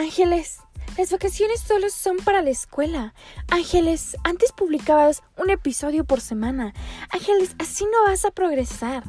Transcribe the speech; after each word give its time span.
Ángeles, 0.00 0.60
las 0.96 1.12
vacaciones 1.12 1.60
solo 1.60 1.90
son 1.90 2.16
para 2.16 2.40
la 2.40 2.48
escuela. 2.48 3.12
Ángeles, 3.50 4.16
antes 4.24 4.50
publicabas 4.50 5.22
un 5.36 5.50
episodio 5.50 6.04
por 6.04 6.22
semana. 6.22 6.72
Ángeles, 7.10 7.54
así 7.58 7.84
no 7.84 8.04
vas 8.04 8.24
a 8.24 8.30
progresar. 8.30 9.04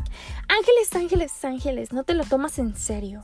Ángeles, 0.49 0.93
ángeles, 0.93 1.45
ángeles, 1.45 1.93
no 1.93 2.03
te 2.03 2.13
lo 2.13 2.25
tomas 2.25 2.59
en 2.59 2.75
serio. 2.75 3.23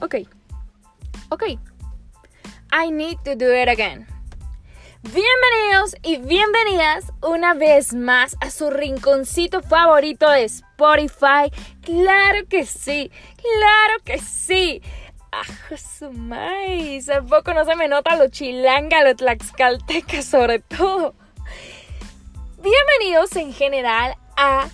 Ok. 0.00 0.14
Ok. 1.28 1.42
I 2.72 2.90
need 2.90 3.18
to 3.24 3.36
do 3.36 3.52
it 3.52 3.68
again. 3.68 4.06
Bienvenidos 5.02 5.96
y 6.02 6.18
bienvenidas 6.18 7.06
una 7.22 7.54
vez 7.54 7.94
más 7.94 8.36
a 8.42 8.50
su 8.50 8.68
rinconcito 8.68 9.62
favorito 9.62 10.28
de 10.28 10.44
Spotify. 10.44 11.50
Claro 11.80 12.46
que 12.46 12.66
sí, 12.66 13.10
claro 13.36 13.94
que 14.04 14.18
sí. 14.18 14.82
¡Ajo 15.32 15.76
su 15.78 16.12
maíz! 16.12 17.08
¿A 17.08 17.22
poco 17.22 17.54
no 17.54 17.64
se 17.64 17.76
me 17.76 17.88
nota 17.88 18.14
lo 18.16 18.28
chilanga, 18.28 19.02
lo 19.02 19.16
tlaxcalteca 19.16 20.20
sobre 20.20 20.58
todo? 20.58 21.14
Bienvenidos 22.62 23.34
en 23.36 23.54
general 23.54 24.16
a 24.36 24.68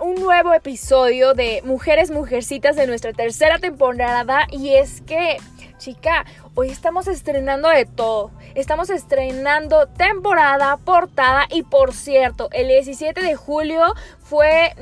un 0.00 0.16
nuevo 0.16 0.52
episodio 0.52 1.32
de 1.32 1.62
Mujeres 1.64 2.10
Mujercitas 2.10 2.76
de 2.76 2.86
nuestra 2.86 3.14
tercera 3.14 3.58
temporada 3.58 4.46
y 4.50 4.74
es 4.74 5.00
que 5.00 5.38
chica, 5.84 6.24
hoy 6.54 6.70
estamos 6.70 7.06
estrenando 7.08 7.68
de 7.68 7.84
todo. 7.84 8.30
Estamos 8.54 8.88
estrenando 8.88 9.86
temporada, 9.86 10.78
portada 10.78 11.46
y 11.50 11.62
por 11.62 11.92
cierto, 11.92 12.48
el 12.52 12.68
17 12.68 13.20
de 13.20 13.36
julio 13.36 13.94
fue 14.18 14.74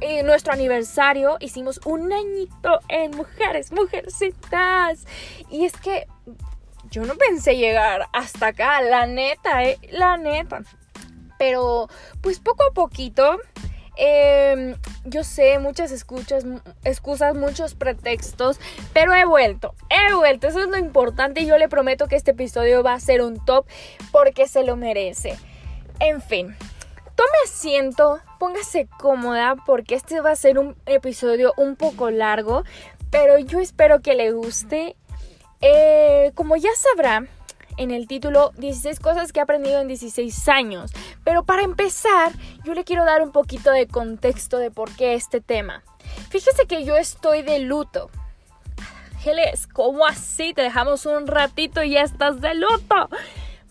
eh, 0.00 0.22
nuestro 0.22 0.52
aniversario. 0.52 1.38
Hicimos 1.40 1.80
un 1.84 2.12
añito 2.12 2.78
en 2.88 3.10
Mujeres, 3.16 3.72
Mujercitas. 3.72 5.06
Y 5.50 5.64
es 5.64 5.72
que 5.72 6.06
yo 6.88 7.04
no 7.04 7.16
pensé 7.16 7.56
llegar 7.56 8.06
hasta 8.12 8.48
acá, 8.48 8.80
la 8.80 9.06
neta, 9.06 9.64
eh, 9.64 9.80
la 9.90 10.16
neta. 10.16 10.62
Pero 11.36 11.88
pues 12.20 12.38
poco 12.38 12.62
a 12.62 12.72
poquito 12.72 13.38
Em, 13.96 14.74
yo 15.04 15.22
sé, 15.22 15.58
muchas 15.60 15.92
escuchas, 15.92 16.44
excusas, 16.82 17.34
muchos 17.36 17.74
pretextos, 17.74 18.58
pero 18.92 19.14
he 19.14 19.24
vuelto, 19.24 19.74
he 19.88 20.14
vuelto, 20.14 20.48
eso 20.48 20.60
es 20.60 20.66
lo 20.66 20.76
importante 20.76 21.42
y 21.42 21.46
yo 21.46 21.58
le 21.58 21.68
prometo 21.68 22.08
que 22.08 22.16
este 22.16 22.32
episodio 22.32 22.82
va 22.82 22.94
a 22.94 23.00
ser 23.00 23.22
un 23.22 23.44
top 23.44 23.66
porque 24.10 24.48
se 24.48 24.64
lo 24.64 24.76
merece. 24.76 25.38
En 26.00 26.20
fin, 26.20 26.56
tome 27.14 27.30
asiento, 27.44 28.20
póngase 28.40 28.88
cómoda 28.98 29.54
porque 29.64 29.94
este 29.94 30.20
va 30.20 30.32
a 30.32 30.36
ser 30.36 30.58
un 30.58 30.76
episodio 30.86 31.54
un 31.56 31.76
poco 31.76 32.10
largo, 32.10 32.64
pero 33.10 33.38
yo 33.38 33.60
espero 33.60 34.00
que 34.00 34.14
le 34.14 34.32
guste. 34.32 34.96
Eh, 35.60 36.32
como 36.34 36.56
ya 36.56 36.70
sabrá, 36.76 37.26
en 37.76 37.90
el 37.90 38.06
título 38.06 38.52
16 38.56 39.00
cosas 39.00 39.32
que 39.32 39.40
he 39.40 39.42
aprendido 39.42 39.80
en 39.80 39.88
16 39.88 40.48
años. 40.48 40.92
Pero 41.24 41.44
para 41.44 41.62
empezar, 41.62 42.32
yo 42.64 42.74
le 42.74 42.84
quiero 42.84 43.04
dar 43.04 43.22
un 43.22 43.32
poquito 43.32 43.70
de 43.70 43.86
contexto 43.86 44.58
de 44.58 44.70
por 44.70 44.94
qué 44.94 45.14
este 45.14 45.40
tema. 45.40 45.82
Fíjese 46.30 46.66
que 46.66 46.84
yo 46.84 46.96
estoy 46.96 47.42
de 47.42 47.60
luto. 47.60 48.10
Ángeles, 49.24 49.66
¿cómo 49.66 50.06
así? 50.06 50.52
Te 50.52 50.60
dejamos 50.60 51.06
un 51.06 51.26
ratito 51.26 51.82
y 51.82 51.92
ya 51.92 52.02
estás 52.02 52.42
de 52.42 52.54
luto. 52.54 53.08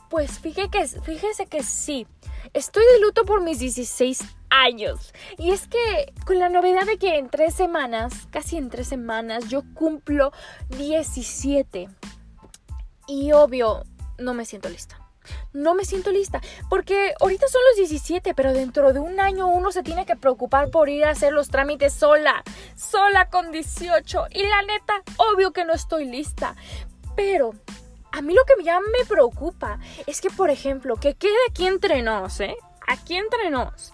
Pues 0.09 0.39
fíjese 0.39 0.99
fíjese 1.01 1.45
que 1.45 1.61
sí. 1.61 2.07
Estoy 2.53 2.83
de 2.93 2.99
luto 3.01 3.23
por 3.23 3.41
mis 3.41 3.59
16 3.59 4.23
años. 4.49 5.13
Y 5.37 5.51
es 5.51 5.67
que 5.67 6.13
con 6.25 6.39
la 6.39 6.49
novedad 6.49 6.85
de 6.85 6.97
que 6.97 7.17
en 7.17 7.29
tres 7.29 7.53
semanas, 7.53 8.27
casi 8.31 8.57
en 8.57 8.69
tres 8.69 8.87
semanas, 8.87 9.47
yo 9.47 9.63
cumplo 9.75 10.31
17. 10.69 11.87
Y 13.07 13.31
obvio, 13.33 13.83
no 14.17 14.33
me 14.33 14.45
siento 14.45 14.69
lista. 14.69 14.99
No 15.53 15.73
me 15.73 15.85
siento 15.85 16.11
lista, 16.11 16.41
porque 16.69 17.13
ahorita 17.21 17.47
son 17.47 17.61
los 17.69 17.77
17, 17.77 18.33
pero 18.33 18.51
dentro 18.51 18.91
de 18.91 18.99
un 18.99 19.19
año 19.19 19.47
uno 19.47 19.71
se 19.71 19.83
tiene 19.83 20.05
que 20.05 20.17
preocupar 20.17 20.69
por 20.69 20.89
ir 20.89 21.05
a 21.05 21.11
hacer 21.11 21.31
los 21.31 21.47
trámites 21.49 21.93
sola, 21.93 22.43
sola 22.75 23.29
con 23.29 23.51
18. 23.51 24.25
Y 24.31 24.45
la 24.45 24.61
neta, 24.63 25.01
obvio 25.17 25.53
que 25.53 25.63
no 25.63 25.73
estoy 25.73 26.05
lista. 26.05 26.55
Pero 27.15 27.53
a 28.11 28.21
mí 28.21 28.33
lo 28.33 28.43
que 28.43 28.63
ya 28.63 28.79
me 28.79 29.05
preocupa 29.07 29.79
es 30.07 30.19
que, 30.19 30.29
por 30.29 30.49
ejemplo, 30.49 30.97
que 30.97 31.15
quede 31.15 31.37
aquí 31.49 31.67
entre 31.67 32.01
nos, 32.01 32.39
¿eh? 32.41 32.55
Aquí 32.87 33.15
entre 33.15 33.49
nos. 33.49 33.93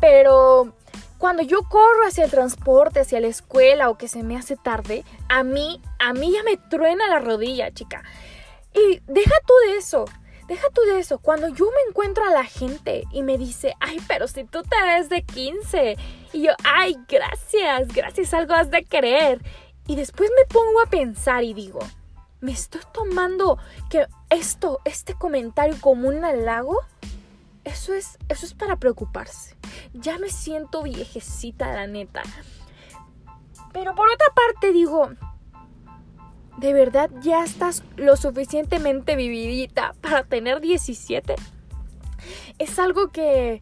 Pero 0.00 0.74
cuando 1.18 1.42
yo 1.42 1.62
corro 1.62 2.06
hacia 2.06 2.24
el 2.24 2.30
transporte, 2.30 3.00
hacia 3.00 3.20
la 3.20 3.28
escuela 3.28 3.88
o 3.88 3.96
que 3.96 4.08
se 4.08 4.22
me 4.22 4.36
hace 4.36 4.56
tarde, 4.56 5.04
a 5.28 5.42
mí, 5.42 5.80
a 5.98 6.12
mí 6.12 6.32
ya 6.32 6.42
me 6.42 6.56
truena 6.56 7.08
la 7.08 7.18
rodilla, 7.18 7.72
chica. 7.72 8.02
Y 8.76 9.00
deja 9.06 9.34
tú 9.46 9.54
de 9.66 9.78
eso. 9.78 10.04
Deja 10.48 10.68
tú 10.70 10.82
de 10.82 11.00
eso. 11.00 11.18
Cuando 11.18 11.48
yo 11.48 11.64
me 11.64 11.88
encuentro 11.88 12.24
a 12.24 12.30
la 12.30 12.44
gente 12.44 13.04
y 13.10 13.22
me 13.22 13.38
dice, 13.38 13.74
ay, 13.80 13.98
pero 14.06 14.28
si 14.28 14.44
tú 14.44 14.62
te 14.62 14.76
ves 14.84 15.08
de 15.08 15.22
15. 15.22 15.96
Y 16.32 16.42
yo, 16.42 16.52
ay, 16.62 16.96
gracias, 17.08 17.88
gracias, 17.88 18.34
algo 18.34 18.54
has 18.54 18.70
de 18.70 18.84
querer. 18.84 19.42
Y 19.86 19.96
después 19.96 20.30
me 20.36 20.44
pongo 20.44 20.80
a 20.82 20.86
pensar 20.86 21.42
y 21.42 21.54
digo, 21.54 21.80
¿me 22.40 22.52
estoy 22.52 22.82
tomando 22.92 23.58
que 23.88 24.06
esto, 24.30 24.80
este 24.84 25.14
comentario 25.14 25.76
como 25.80 26.08
un 26.08 26.24
halago? 26.24 26.78
Eso 27.64 27.94
es, 27.94 28.18
eso 28.28 28.46
es 28.46 28.54
para 28.54 28.76
preocuparse. 28.76 29.56
Ya 29.94 30.18
me 30.18 30.28
siento 30.28 30.82
viejecita, 30.82 31.72
la 31.72 31.86
neta. 31.86 32.22
Pero 33.72 33.94
por 33.94 34.08
otra 34.08 34.28
parte 34.34 34.72
digo, 34.72 35.10
¿De 36.58 36.72
verdad 36.72 37.10
ya 37.20 37.44
estás 37.44 37.84
lo 37.96 38.16
suficientemente 38.16 39.14
vividita 39.14 39.94
para 40.00 40.24
tener 40.24 40.60
17? 40.60 41.34
Es 42.58 42.78
algo 42.78 43.08
que, 43.08 43.60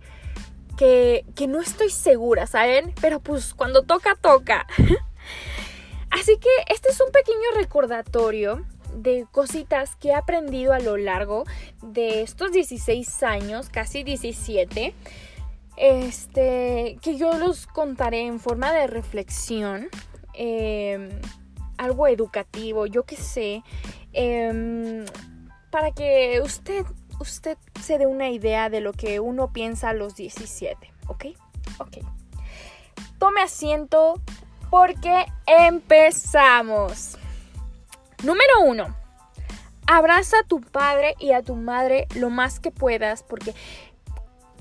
que, 0.77 1.25
que 1.35 1.47
no 1.49 1.61
estoy 1.61 1.91
segura, 1.91 2.47
¿saben? 2.47 2.95
Pero 3.01 3.21
pues 3.21 3.55
cuando 3.55 3.83
toca, 3.83 4.15
toca. 4.15 4.67
Así 6.11 6.39
que 6.39 6.49
este 6.73 6.91
es 6.91 7.01
un 7.01 7.11
pequeño 7.11 7.51
recordatorio 7.57 8.65
de 8.95 9.27
cositas 9.33 9.97
que 9.97 10.09
he 10.11 10.15
aprendido 10.15 10.73
a 10.73 10.79
lo 10.79 10.97
largo 10.97 11.45
de 11.83 12.23
estos 12.23 12.53
16 12.53 13.23
años, 13.25 13.69
casi 13.69 14.05
17. 14.05 14.95
Este, 15.77 16.99
que 17.03 17.17
yo 17.17 17.37
los 17.37 17.67
contaré 17.67 18.21
en 18.21 18.39
forma 18.39 18.73
de 18.73 18.87
reflexión. 18.87 19.89
Eh, 20.35 21.11
algo 21.85 22.09
educativo, 22.09 22.87
yo 22.87 23.05
qué 23.05 23.17
sé, 23.17 23.63
em, 24.13 25.05
para 25.71 25.91
que 25.93 26.41
usted, 26.43 26.85
usted 27.21 27.59
se 27.81 27.99
dé 27.99 28.07
una 28.07 28.31
idea 28.31 28.71
de 28.71 28.81
lo 28.81 28.93
que 28.93 29.21
uno 29.21 29.53
piensa 29.53 29.91
a 29.91 29.93
los 29.95 30.15
17, 30.15 30.93
¿ok? 31.07 31.27
Ok. 31.79 31.99
Tome 33.19 33.43
asiento 33.43 34.21
porque 34.71 35.27
empezamos. 35.47 37.17
Número 38.23 38.63
uno. 38.65 38.95
Abraza 39.87 40.39
a 40.41 40.47
tu 40.47 40.61
padre 40.61 41.15
y 41.19 41.33
a 41.33 41.43
tu 41.43 41.57
madre 41.57 42.07
lo 42.15 42.31
más 42.31 42.59
que 42.59 42.71
puedas 42.71 43.23
porque 43.23 43.55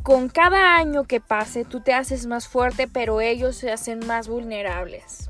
con 0.03 0.27
cada 0.27 0.75
año 0.75 1.05
que 1.05 1.21
pase 1.21 1.63
tú 1.63 1.79
te 1.79 1.93
haces 1.93 2.25
más 2.25 2.47
fuerte 2.47 2.89
pero 2.89 3.21
ellos 3.21 3.55
se 3.55 3.71
hacen 3.71 4.05
más 4.05 4.27
vulnerables 4.27 5.29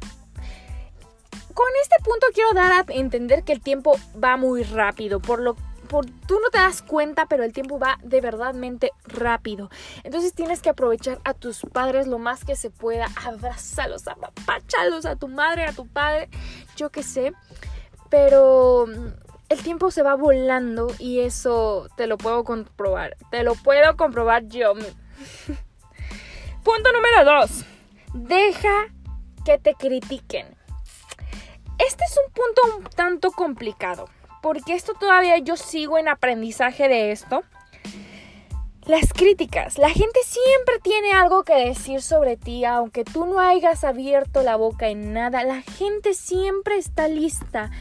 con 1.53 1.67
este 1.81 1.95
punto 2.03 2.27
quiero 2.33 2.53
dar 2.53 2.71
a 2.71 2.85
entender 2.93 3.43
que 3.43 3.53
el 3.53 3.61
tiempo 3.61 3.97
va 4.21 4.37
muy 4.37 4.63
rápido, 4.63 5.19
por 5.19 5.39
lo 5.39 5.55
por, 5.87 6.05
tú 6.05 6.39
no 6.41 6.49
te 6.49 6.57
das 6.57 6.81
cuenta, 6.81 7.27
pero 7.27 7.43
el 7.43 7.53
tiempo 7.53 7.77
va 7.77 7.99
de 8.01 8.19
verdadmente 8.21 8.91
rápido. 9.05 9.69
Entonces 10.03 10.33
tienes 10.33 10.61
que 10.61 10.69
aprovechar 10.69 11.19
a 11.23 11.33
tus 11.33 11.61
padres 11.61 12.07
lo 12.07 12.17
más 12.17 12.45
que 12.45 12.55
se 12.55 12.71
pueda, 12.71 13.07
abrazalos, 13.23 14.07
apapachalos 14.07 15.05
a 15.05 15.17
tu 15.17 15.27
madre, 15.27 15.65
a 15.65 15.73
tu 15.73 15.85
padre, 15.87 16.29
yo 16.75 16.89
qué 16.89 17.03
sé. 17.03 17.33
Pero 18.09 18.87
el 19.49 19.61
tiempo 19.61 19.91
se 19.91 20.03
va 20.03 20.15
volando 20.15 20.87
y 20.97 21.19
eso 21.19 21.87
te 21.95 22.07
lo 22.07 22.17
puedo 22.17 22.43
comprobar. 22.43 23.15
Te 23.29 23.43
lo 23.43 23.55
puedo 23.55 23.95
comprobar 23.95 24.47
yo. 24.47 24.73
Punto 26.63 26.91
número 26.91 27.25
dos. 27.25 27.65
Deja 28.13 28.87
que 29.45 29.59
te 29.59 29.75
critiquen. 29.75 30.62
Este 31.87 32.05
es 32.05 32.17
un 32.25 32.31
punto 32.31 32.77
un 32.77 32.83
tanto 32.95 33.31
complicado, 33.31 34.07
porque 34.41 34.73
esto 34.73 34.93
todavía 34.93 35.37
yo 35.39 35.57
sigo 35.57 35.97
en 35.97 36.07
aprendizaje 36.07 36.87
de 36.87 37.11
esto. 37.11 37.43
Las 38.85 39.13
críticas. 39.13 39.77
La 39.77 39.89
gente 39.89 40.19
siempre 40.23 40.79
tiene 40.81 41.13
algo 41.13 41.43
que 41.43 41.55
decir 41.55 42.01
sobre 42.01 42.37
ti, 42.37 42.65
aunque 42.65 43.03
tú 43.03 43.25
no 43.25 43.39
hayas 43.39 43.83
abierto 43.83 44.43
la 44.43 44.55
boca 44.55 44.87
en 44.87 45.13
nada. 45.13 45.43
La 45.43 45.61
gente 45.61 46.13
siempre 46.13 46.77
está 46.77 47.07
lista 47.07 47.71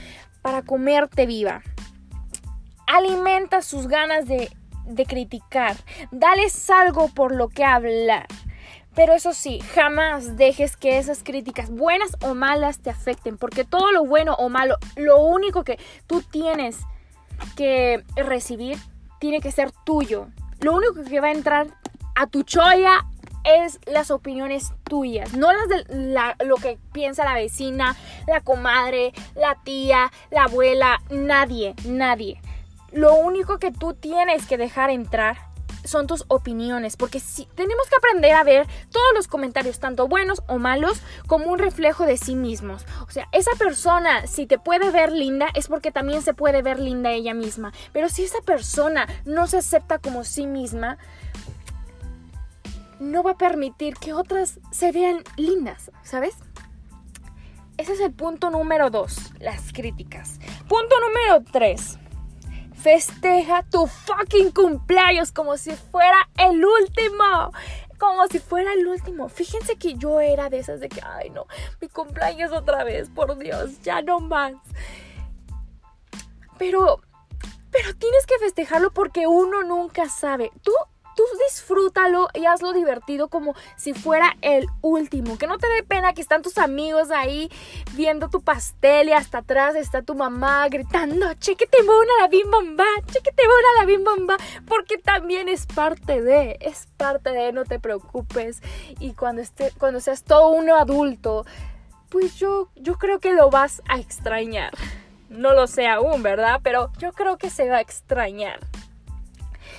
para 0.42 0.62
comerte 0.62 1.26
viva. 1.26 1.62
Alimenta 2.86 3.62
sus 3.62 3.88
ganas 3.88 4.26
de, 4.26 4.50
de 4.84 5.06
criticar. 5.06 5.76
Dales 6.10 6.70
algo 6.70 7.08
por 7.08 7.34
lo 7.34 7.48
que 7.48 7.64
hablar. 7.64 8.26
Pero 8.94 9.14
eso 9.14 9.32
sí, 9.32 9.60
jamás 9.74 10.36
dejes 10.36 10.76
que 10.76 10.98
esas 10.98 11.22
críticas, 11.22 11.70
buenas 11.70 12.16
o 12.22 12.34
malas, 12.34 12.80
te 12.80 12.90
afecten, 12.90 13.38
porque 13.38 13.64
todo 13.64 13.90
lo 13.90 14.04
bueno 14.04 14.34
o 14.34 14.48
malo, 14.48 14.76
lo 14.96 15.18
único 15.18 15.64
que 15.64 15.78
tú 16.06 16.22
tienes 16.22 16.78
que 17.56 18.04
recibir, 18.16 18.78
tiene 19.18 19.40
que 19.40 19.52
ser 19.52 19.72
tuyo. 19.84 20.26
Lo 20.60 20.74
único 20.74 21.02
que 21.04 21.20
va 21.20 21.28
a 21.28 21.32
entrar 21.32 21.68
a 22.14 22.26
tu 22.26 22.42
choya 22.42 23.06
es 23.44 23.80
las 23.86 24.10
opiniones 24.10 24.72
tuyas, 24.84 25.34
no 25.34 25.52
las 25.52 25.68
de 25.68 26.44
lo 26.44 26.56
que 26.56 26.78
piensa 26.92 27.24
la 27.24 27.34
vecina, 27.34 27.96
la 28.26 28.40
comadre, 28.40 29.12
la 29.34 29.56
tía, 29.64 30.12
la 30.30 30.44
abuela, 30.44 31.02
nadie, 31.10 31.74
nadie. 31.86 32.40
Lo 32.92 33.14
único 33.14 33.58
que 33.58 33.72
tú 33.72 33.94
tienes 33.94 34.46
que 34.46 34.58
dejar 34.58 34.90
entrar 34.90 35.51
son 35.84 36.06
tus 36.06 36.24
opiniones, 36.28 36.96
porque 36.96 37.20
si, 37.20 37.46
tenemos 37.54 37.88
que 37.88 37.96
aprender 37.96 38.32
a 38.32 38.44
ver 38.44 38.66
todos 38.90 39.14
los 39.14 39.26
comentarios, 39.28 39.80
tanto 39.80 40.08
buenos 40.08 40.42
o 40.46 40.58
malos, 40.58 41.00
como 41.26 41.46
un 41.46 41.58
reflejo 41.58 42.06
de 42.06 42.16
sí 42.16 42.34
mismos. 42.34 42.84
O 43.06 43.10
sea, 43.10 43.28
esa 43.32 43.52
persona, 43.58 44.26
si 44.26 44.46
te 44.46 44.58
puede 44.58 44.90
ver 44.90 45.12
linda, 45.12 45.48
es 45.54 45.68
porque 45.68 45.92
también 45.92 46.22
se 46.22 46.34
puede 46.34 46.62
ver 46.62 46.78
linda 46.78 47.10
ella 47.10 47.34
misma. 47.34 47.72
Pero 47.92 48.08
si 48.08 48.24
esa 48.24 48.40
persona 48.40 49.08
no 49.24 49.46
se 49.46 49.58
acepta 49.58 49.98
como 49.98 50.24
sí 50.24 50.46
misma, 50.46 50.98
no 53.00 53.22
va 53.22 53.32
a 53.32 53.38
permitir 53.38 53.94
que 53.94 54.12
otras 54.12 54.60
se 54.70 54.92
vean 54.92 55.24
lindas, 55.36 55.90
¿sabes? 56.02 56.34
Ese 57.76 57.94
es 57.94 58.00
el 58.00 58.12
punto 58.12 58.50
número 58.50 58.90
dos, 58.90 59.32
las 59.40 59.72
críticas. 59.72 60.38
Punto 60.68 60.94
número 61.00 61.44
tres 61.50 61.98
Festeja 62.74 63.62
tu 63.70 63.86
fucking 63.86 64.50
cumpleaños 64.50 65.32
como 65.32 65.56
si 65.56 65.72
fuera 65.72 66.28
el 66.36 66.64
último. 66.64 67.52
Como 67.98 68.26
si 68.28 68.38
fuera 68.40 68.72
el 68.72 68.86
último. 68.86 69.28
Fíjense 69.28 69.76
que 69.76 69.94
yo 69.94 70.20
era 70.20 70.50
de 70.50 70.58
esas 70.58 70.80
de 70.80 70.88
que, 70.88 71.00
ay 71.02 71.30
no, 71.30 71.46
mi 71.80 71.88
cumpleaños 71.88 72.50
otra 72.52 72.82
vez, 72.82 73.08
por 73.08 73.38
Dios, 73.38 73.80
ya 73.82 74.02
no 74.02 74.18
más. 74.20 74.54
Pero, 76.58 77.00
pero 77.70 77.94
tienes 77.96 78.26
que 78.26 78.38
festejarlo 78.38 78.92
porque 78.92 79.26
uno 79.26 79.62
nunca 79.62 80.08
sabe. 80.08 80.50
Tú 80.62 80.72
tú 81.16 81.22
disfrútalo 81.48 82.28
y 82.34 82.46
hazlo 82.46 82.72
divertido 82.72 83.28
como 83.28 83.54
si 83.76 83.94
fuera 83.94 84.36
el 84.40 84.66
último. 84.80 85.38
Que 85.38 85.46
no 85.46 85.58
te 85.58 85.68
dé 85.68 85.82
pena 85.82 86.12
que 86.12 86.22
están 86.22 86.42
tus 86.42 86.58
amigos 86.58 87.10
ahí 87.10 87.50
viendo 87.92 88.28
tu 88.28 88.42
pastel 88.42 89.08
y 89.08 89.12
hasta 89.12 89.38
atrás 89.38 89.74
está 89.74 90.02
tu 90.02 90.14
mamá 90.14 90.68
gritando, 90.68 91.34
chequete 91.34 91.82
una 91.82 92.12
la 92.20 92.28
bim 92.28 92.50
bomba, 92.50 92.84
chequete 93.06 93.42
una 93.44 93.80
la 93.80 93.86
bim 93.86 94.04
bomba, 94.04 94.36
porque 94.66 94.98
también 94.98 95.48
es 95.48 95.66
parte 95.66 96.22
de, 96.22 96.58
es 96.60 96.88
parte 96.96 97.30
de, 97.30 97.52
no 97.52 97.64
te 97.64 97.78
preocupes. 97.78 98.62
Y 98.98 99.12
cuando, 99.14 99.42
esté, 99.42 99.72
cuando 99.78 100.00
seas 100.00 100.24
todo 100.24 100.50
uno 100.50 100.76
adulto, 100.76 101.44
pues 102.08 102.36
yo, 102.36 102.68
yo 102.76 102.98
creo 102.98 103.20
que 103.20 103.32
lo 103.32 103.50
vas 103.50 103.82
a 103.88 103.98
extrañar. 103.98 104.72
No 105.28 105.54
lo 105.54 105.66
sé 105.66 105.86
aún, 105.88 106.22
¿verdad? 106.22 106.60
Pero 106.62 106.90
yo 106.98 107.12
creo 107.12 107.38
que 107.38 107.48
se 107.48 107.68
va 107.68 107.76
a 107.76 107.80
extrañar. 107.80 108.60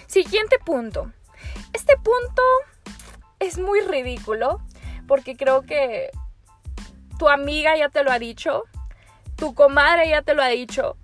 Siguiente 0.08 0.58
punto. 0.64 1.12
Este 1.74 1.96
punto 1.98 2.42
es 3.40 3.58
muy 3.58 3.82
ridículo 3.82 4.62
porque 5.08 5.36
creo 5.36 5.64
que 5.64 6.10
tu 7.18 7.28
amiga 7.30 7.76
ya 7.78 7.90
te 7.90 8.04
lo 8.04 8.12
ha 8.12 8.20
dicho, 8.20 8.64
tu 9.36 9.54
comadre 9.54 10.10
ya 10.10 10.22
te 10.22 10.34
lo 10.34 10.44
ha 10.44 10.48
dicho, 10.48 10.98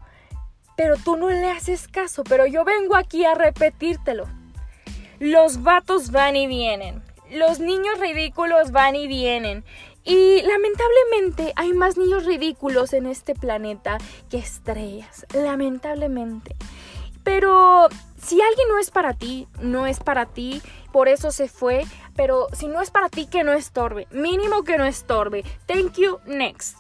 pero 0.76 0.96
tú 0.98 1.18
no 1.18 1.30
le 1.30 1.52
haces 1.52 1.88
caso, 1.88 2.24
pero 2.24 2.46
yo 2.46 2.64
vengo 2.64 2.96
aquí 2.96 3.26
a 3.26 3.36
repetírtelo. 3.36 4.28
Los 5.20 5.64
vatos 5.64 6.12
van 6.12 6.38
y 6.38 6.48
vienen, 6.48 7.04
los 7.30 7.60
niños 7.60 8.00
ridículos 8.00 8.72
van 8.72 8.96
y 8.96 9.08
vienen. 9.08 9.66
Y 10.06 10.42
lamentablemente 10.42 11.54
hay 11.56 11.74
más 11.74 11.98
niños 11.98 12.26
ridículos 12.26 12.94
en 12.94 13.06
este 13.06 13.36
planeta 13.36 13.98
que 14.30 14.38
estrellas, 14.38 15.26
lamentablemente. 15.34 16.56
Pero 17.24 17.90
si 18.22 18.42
alguien 18.42 18.68
no 18.70 18.78
es 18.80 18.92
para 18.92 19.14
ti, 19.14 19.48
no 19.62 19.88
es 19.88 20.00
para 20.00 20.26
ti, 20.26 20.62
por 20.92 21.08
eso 21.08 21.32
se 21.32 21.48
fue, 21.48 21.86
pero 22.16 22.48
si 22.54 22.68
no 22.68 22.82
es 22.82 22.92
para 22.92 23.10
ti, 23.10 23.28
que 23.28 23.44
no 23.44 23.54
estorbe, 23.54 24.08
mínimo 24.12 24.64
que 24.64 24.78
no 24.78 24.86
estorbe. 24.86 25.44
Thank 25.66 25.94
you, 25.98 26.20
next. 26.26 26.78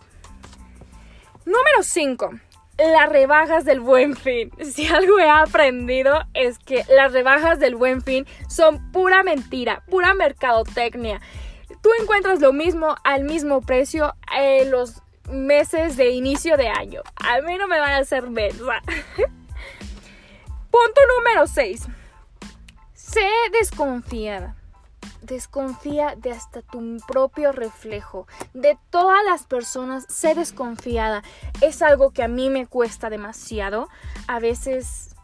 Número 1.46 1.82
5. 1.82 2.30
Las 2.78 3.10
rebajas 3.10 3.66
del 3.66 3.80
buen 3.80 4.16
fin. 4.16 4.52
Si 4.64 4.88
algo 4.88 5.20
he 5.20 5.30
aprendido 5.30 6.22
es 6.34 6.60
que 6.60 6.86
las 6.90 7.12
rebajas 7.12 7.60
del 7.60 7.76
buen 7.76 8.02
fin 8.02 8.26
son 8.48 8.92
pura 8.92 9.24
mentira, 9.24 9.84
pura 9.90 10.14
mercadotecnia. 10.14 11.22
Tú 11.82 11.90
encuentras 12.00 12.40
lo 12.40 12.54
mismo 12.54 12.96
al 13.04 13.24
mismo 13.24 13.62
precio 13.62 14.16
en 14.36 14.72
los 14.72 15.02
meses 15.32 15.98
de 15.98 16.10
inicio 16.10 16.58
de 16.58 16.68
año. 16.68 17.02
A 17.16 17.42
mí 17.42 17.58
no 17.58 17.68
me 17.68 17.80
van 17.80 17.92
a 17.92 17.98
hacer 17.98 18.30
mensa. 18.30 18.82
Punto 20.72 21.02
número 21.30 21.48
6. 21.48 21.88
Sé 22.94 23.28
desconfiada. 23.60 24.56
Desconfía 25.22 26.16
de 26.16 26.32
hasta 26.32 26.62
tu 26.62 26.98
propio 27.08 27.52
reflejo. 27.52 28.28
De 28.54 28.78
todas 28.90 29.24
las 29.26 29.44
personas, 29.44 30.06
sé 30.10 30.34
desconfiada. 30.34 31.24
Es 31.62 31.82
algo 31.82 32.12
que 32.12 32.24
a 32.24 32.28
mí 32.28 32.50
me 32.50 32.66
cuesta 32.66 33.10
demasiado. 33.10 33.90
A 34.28 34.40
veces 34.40 35.16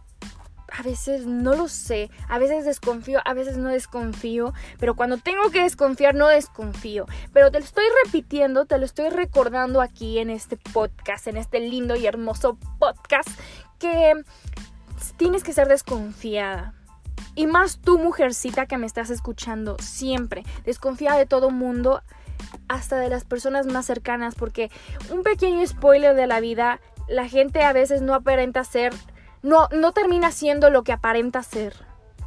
a 0.78 0.82
veces 0.82 1.26
no 1.26 1.56
lo 1.56 1.70
sé, 1.70 2.10
a 2.28 2.38
veces 2.38 2.66
desconfío, 2.66 3.22
a 3.24 3.34
veces 3.34 3.56
no 3.56 3.70
desconfío, 3.70 4.52
pero 4.78 4.96
cuando 4.96 5.18
tengo 5.18 5.50
que 5.50 5.62
desconfiar 5.62 6.16
no 6.16 6.28
desconfío. 6.28 7.06
Pero 7.32 7.50
te 7.50 7.60
lo 7.60 7.66
estoy 7.66 7.86
repitiendo, 8.04 8.66
te 8.66 8.78
lo 8.78 8.84
estoy 8.84 9.10
recordando 9.10 9.82
aquí 9.82 10.20
en 10.20 10.30
este 10.30 10.58
podcast, 10.58 11.28
en 11.28 11.38
este 11.38 11.62
lindo 11.62 11.96
y 11.96 12.06
hermoso 12.08 12.58
podcast, 12.78 13.30
que 13.80 14.16
tienes 15.18 15.44
que 15.44 15.54
ser 15.54 15.68
desconfiada. 15.68 16.74
Y 17.36 17.48
más 17.48 17.80
tú, 17.80 17.98
mujercita 18.00 18.66
que 18.66 18.78
me 18.78 18.86
estás 18.86 19.10
escuchando, 19.10 19.78
siempre. 19.80 20.44
Desconfía 20.64 21.14
de 21.16 21.26
todo 21.26 21.50
mundo, 21.50 22.02
hasta 22.68 22.98
de 22.98 23.10
las 23.10 23.26
personas 23.26 23.66
más 23.66 23.86
cercanas, 23.86 24.36
porque 24.36 24.72
un 25.12 25.24
pequeño 25.24 25.66
spoiler 25.68 26.16
de 26.16 26.28
la 26.28 26.40
vida, 26.40 26.80
la 27.08 27.28
gente 27.28 27.64
a 27.64 27.74
veces 27.74 28.02
no 28.02 28.14
aparenta 28.14 28.64
ser, 28.64 28.94
no, 29.42 29.68
no 29.72 29.92
termina 29.92 30.32
siendo 30.32 30.70
lo 30.70 30.84
que 30.84 30.94
aparenta 30.94 31.44
ser. 31.44 31.76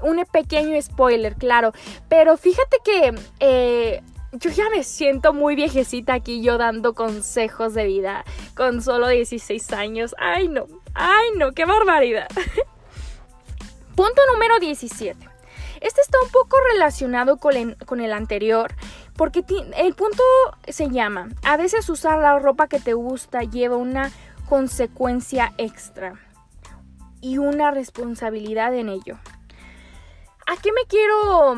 Un 0.03 0.25
pequeño 0.31 0.81
spoiler, 0.81 1.35
claro. 1.35 1.73
Pero 2.09 2.37
fíjate 2.37 2.77
que 2.85 3.15
eh, 3.41 4.03
yo 4.33 4.51
ya 4.51 4.69
me 4.71 4.85
siento 4.85 5.33
muy 5.33 5.57
viejecita 5.57 6.15
aquí 6.15 6.43
yo 6.43 6.59
dando 6.59 6.95
consejos 6.95 7.75
de 7.75 7.87
vida 7.87 8.25
con 8.55 8.83
solo 8.83 9.09
16 9.09 9.73
años. 9.73 10.15
Ay 10.19 10.49
no, 10.49 10.67
ay 10.95 11.29
no, 11.37 11.53
qué 11.53 11.65
barbaridad. 11.65 12.29
Punto 13.95 14.23
número 14.33 14.59
17. 14.61 15.29
Este 15.81 16.01
está 16.01 16.19
un 16.25 16.31
poco 16.31 16.57
relacionado 16.73 17.37
con 17.37 17.57
el, 17.57 17.77
con 17.77 18.01
el 18.01 18.13
anterior 18.13 18.75
porque 19.19 19.45
el 19.77 19.95
punto 19.95 20.23
se 20.69 20.91
llama, 20.91 21.29
a 21.43 21.57
veces 21.57 21.91
usar 21.91 22.21
la 22.21 22.39
ropa 22.39 22.69
que 22.69 22.79
te 22.79 22.95
gusta 22.95 23.43
lleva 23.43 23.77
una 23.77 24.13
consecuencia 24.49 25.53
extra 25.59 26.15
y 27.21 27.39
una 27.39 27.73
responsabilidad 27.73 28.73
en 28.75 28.89
ello. 28.89 29.19
¿A 30.47 30.57
qué 30.63 30.71
me 30.73 30.83
quiero 30.89 31.57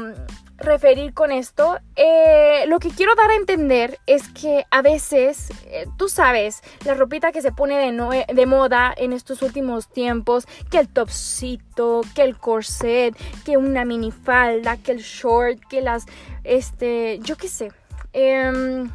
referir 0.60 1.14
con 1.14 1.32
esto? 1.32 1.78
Eh, 1.96 2.64
lo 2.68 2.78
que 2.78 2.90
quiero 2.90 3.14
dar 3.14 3.30
a 3.30 3.34
entender 3.34 3.98
es 4.06 4.28
que 4.28 4.66
a 4.70 4.82
veces, 4.82 5.50
eh, 5.66 5.86
tú 5.96 6.08
sabes, 6.08 6.60
la 6.84 6.94
ropita 6.94 7.32
que 7.32 7.42
se 7.42 7.52
pone 7.52 7.76
de, 7.76 8.46
moda 8.46 8.94
en 8.96 9.12
estos 9.12 9.42
últimos 9.42 9.88
tiempos, 9.88 10.46
que 10.70 10.78
el 10.78 10.88
topsito, 10.88 12.02
que 12.14 12.22
el 12.22 12.36
corset, 12.36 13.16
que 13.44 13.56
una 13.56 13.84
minifalda, 13.84 14.76
que 14.76 14.92
el 14.92 15.00
short, 15.00 15.58
que 15.68 15.80
las, 15.80 16.06
este, 16.44 17.18
yo 17.22 17.36
qué 17.36 17.48
sé. 17.48 17.72
Em, 18.12 18.90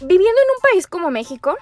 viviendo 0.00 0.40
en 0.40 0.50
un 0.56 0.62
país 0.72 0.86
como 0.86 1.10
México, 1.10 1.56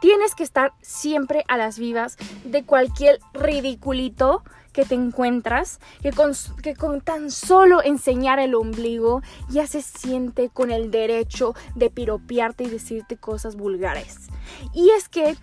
tienes 0.00 0.34
que 0.34 0.42
estar 0.42 0.72
siempre 0.82 1.44
a 1.48 1.56
las 1.56 1.78
vivas 1.78 2.16
de 2.44 2.64
cualquier 2.64 3.20
ridiculito 3.32 4.42
que 4.74 4.84
te 4.84 4.94
encuentras, 4.94 5.80
que 6.02 6.12
con, 6.12 6.32
que 6.62 6.74
con 6.74 7.00
tan 7.00 7.30
solo 7.30 7.82
enseñar 7.82 8.38
el 8.40 8.54
ombligo 8.54 9.22
ya 9.48 9.66
se 9.66 9.80
siente 9.80 10.50
con 10.50 10.70
el 10.70 10.90
derecho 10.90 11.54
de 11.76 11.88
piropearte 11.88 12.64
y 12.64 12.68
decirte 12.68 13.16
cosas 13.16 13.56
vulgares. 13.56 14.26
Y 14.74 14.90
es 14.90 15.08
que, 15.08 15.36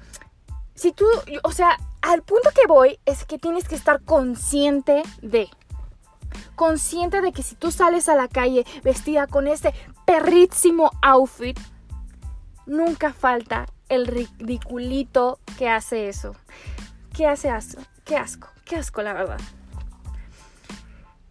si 0.76 0.92
tú, 0.92 1.06
o 1.44 1.52
sea, 1.52 1.80
al 2.02 2.22
punto 2.24 2.50
que 2.54 2.68
voy 2.68 3.00
es 3.06 3.26
que 3.26 3.40
tienes 3.40 3.68
que 3.68 3.76
estar 3.76 4.04
consciente 4.04 5.02
de 5.22 5.50
consciente 6.56 7.22
de 7.22 7.32
que 7.32 7.44
si 7.44 7.56
tú 7.56 7.72
sales 7.72 8.08
a 8.08 8.16
la 8.16 8.28
calle 8.28 8.66
vestida 8.84 9.28
con 9.28 9.48
ese 9.48 9.74
perrísimo 10.06 10.92
outfit, 11.02 11.60
nunca 12.66 13.14
falta 13.14 13.66
el 13.90 14.08
ridiculito 14.08 15.40
que 15.58 15.70
hace 15.70 16.08
eso. 16.08 16.36
¿Qué 17.14 17.28
hace 17.28 17.50
eso? 17.50 17.80
Qué 18.06 18.16
asco. 18.18 18.48
Qué 18.66 18.78
asco, 18.78 19.02
la 19.02 19.14
verdad. 19.14 19.40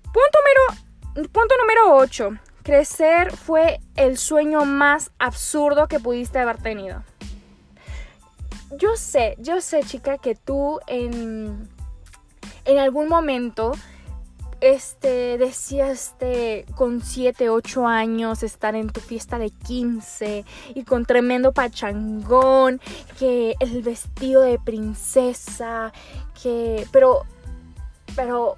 Punto 0.02 0.38
número, 1.14 1.30
punto 1.30 1.54
número 1.58 1.96
8. 1.96 2.30
crecer 2.62 3.32
fue 3.34 3.80
el 3.96 4.18
sueño 4.18 4.64
más 4.64 5.10
absurdo 5.18 5.88
que 5.88 6.00
pudiste 6.00 6.38
haber 6.38 6.58
tenido. 6.58 7.02
Yo 8.72 8.96
sé, 8.96 9.36
yo 9.38 9.60
sé, 9.60 9.82
chica, 9.82 10.18
que 10.18 10.34
tú 10.34 10.80
en, 10.86 11.68
en 12.64 12.78
algún 12.78 13.08
momento 13.08 13.72
este, 14.60 15.38
decías 15.38 15.90
este, 15.90 16.66
con 16.74 17.02
7, 17.02 17.50
8 17.50 17.86
años 17.86 18.42
estar 18.42 18.74
en 18.74 18.88
tu 18.90 19.00
fiesta 19.00 19.38
de 19.38 19.50
15 19.50 20.44
y 20.74 20.84
con 20.84 21.04
tremendo 21.04 21.52
pachangón, 21.52 22.80
que 23.18 23.54
el 23.60 23.82
vestido 23.82 24.42
de 24.42 24.58
princesa, 24.58 25.92
que... 26.42 26.86
Pero, 26.92 27.24
pero 28.14 28.56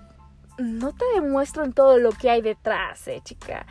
no 0.59 0.93
te 0.93 1.05
demuestran 1.15 1.73
todo 1.73 1.99
lo 1.99 2.11
que 2.11 2.31
hay 2.31 2.43
detrás, 2.43 3.07
eh, 3.09 3.21
chica. 3.25 3.67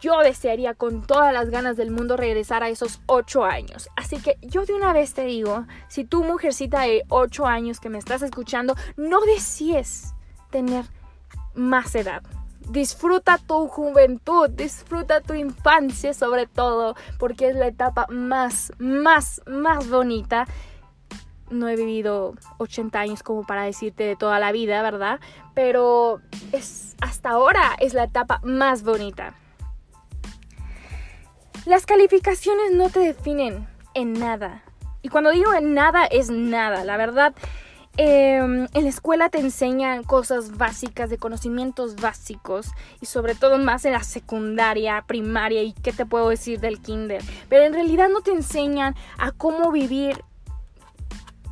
Yo 0.00 0.18
desearía 0.18 0.74
con 0.74 1.06
todas 1.06 1.32
las 1.32 1.48
ganas 1.48 1.76
del 1.76 1.90
mundo 1.90 2.16
regresar 2.16 2.62
a 2.62 2.68
esos 2.68 3.00
8 3.06 3.44
años. 3.44 3.88
Así 3.96 4.18
que 4.18 4.36
yo 4.42 4.66
de 4.66 4.74
una 4.74 4.92
vez 4.92 5.14
te 5.14 5.24
digo, 5.24 5.66
si 5.88 6.04
tú 6.04 6.24
mujercita 6.24 6.82
de 6.82 7.04
8 7.08 7.46
años 7.46 7.80
que 7.80 7.88
me 7.88 7.98
estás 7.98 8.20
escuchando, 8.20 8.74
no 8.96 9.20
desees 9.22 10.14
tener 10.50 10.84
más 11.54 11.94
edad. 11.94 12.22
Disfruta 12.68 13.38
tu 13.38 13.68
juventud, 13.68 14.48
disfruta 14.48 15.20
tu 15.20 15.34
infancia 15.34 16.14
sobre 16.14 16.46
todo, 16.46 16.96
porque 17.18 17.50
es 17.50 17.56
la 17.56 17.66
etapa 17.66 18.06
más, 18.08 18.72
más, 18.78 19.42
más 19.46 19.88
bonita. 19.90 20.46
No 21.50 21.68
he 21.68 21.76
vivido 21.76 22.34
80 22.58 22.98
años 22.98 23.22
como 23.22 23.44
para 23.44 23.64
decirte 23.64 24.04
de 24.04 24.16
toda 24.16 24.38
la 24.38 24.50
vida, 24.50 24.80
¿verdad? 24.80 25.20
Pero 25.54 26.20
es 26.52 26.96
hasta 27.00 27.30
ahora 27.30 27.76
es 27.80 27.92
la 27.92 28.04
etapa 28.04 28.40
más 28.42 28.82
bonita. 28.82 29.34
Las 31.66 31.84
calificaciones 31.84 32.72
no 32.72 32.88
te 32.88 33.00
definen 33.00 33.68
en 33.94 34.14
nada. 34.14 34.62
Y 35.02 35.10
cuando 35.10 35.30
digo 35.30 35.52
en 35.52 35.74
nada 35.74 36.06
es 36.06 36.30
nada, 36.30 36.84
la 36.84 36.96
verdad 36.96 37.34
Em, 37.96 38.66
en 38.72 38.82
la 38.82 38.88
escuela 38.88 39.28
te 39.28 39.38
enseñan 39.38 40.02
cosas 40.02 40.56
básicas, 40.56 41.10
de 41.10 41.18
conocimientos 41.18 41.94
básicos 41.94 42.66
y 43.00 43.06
sobre 43.06 43.36
todo 43.36 43.56
más 43.58 43.84
en 43.84 43.92
la 43.92 44.02
secundaria, 44.02 45.04
primaria 45.06 45.62
y 45.62 45.72
qué 45.74 45.92
te 45.92 46.04
puedo 46.04 46.28
decir 46.28 46.58
del 46.58 46.80
kinder. 46.80 47.22
Pero 47.48 47.64
en 47.64 47.72
realidad 47.72 48.08
no 48.08 48.20
te 48.20 48.32
enseñan 48.32 48.96
a 49.16 49.30
cómo 49.30 49.70
vivir, 49.70 50.24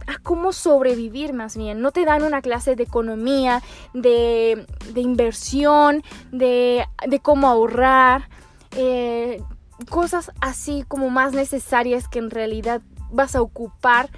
a 0.09 0.19
cómo 0.21 0.53
sobrevivir 0.53 1.33
más 1.33 1.57
bien. 1.57 1.81
No 1.81 1.93
te 1.93 2.05
dan 2.05 2.25
una 2.25 2.43
clase 2.43 2.75
de 2.75 2.83
economía, 2.83 3.63
de, 3.95 4.67
inversión, 4.97 6.03
de, 6.33 6.85
cómo 7.23 7.47
ahorrar. 7.47 8.29
Eh, 8.77 9.41
cosas 9.89 10.33
así 10.41 10.85
como 10.89 11.09
más 11.09 11.35
necesarias 11.35 12.09
que 12.09 12.19
en 12.19 12.31
realidad 12.31 12.83
vas 13.13 13.37
a 13.37 13.43
ocupar 13.43 14.11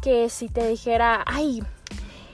que 0.00 0.28
si 0.30 0.48
te 0.48 0.66
dijera, 0.68 1.22
ay, 1.26 1.62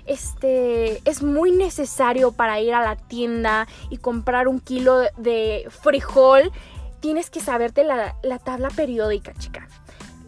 este 0.07 1.01
es 1.09 1.23
muy 1.23 1.51
necesario 1.51 2.33
para 2.33 2.61
ir 2.61 2.75
a 2.75 2.83
la 2.83 2.97
tienda 2.97 3.67
y 3.91 3.99
comprar 3.99 4.49
un 4.49 4.61
kilo 4.61 5.01
de 5.17 5.67
frijol, 5.71 6.53
tienes 7.01 7.31
que 7.31 7.41
saberte 7.41 7.85
la, 7.85 8.15
tabla 8.45 8.69
periódica, 8.71 9.35
chica. 9.35 9.69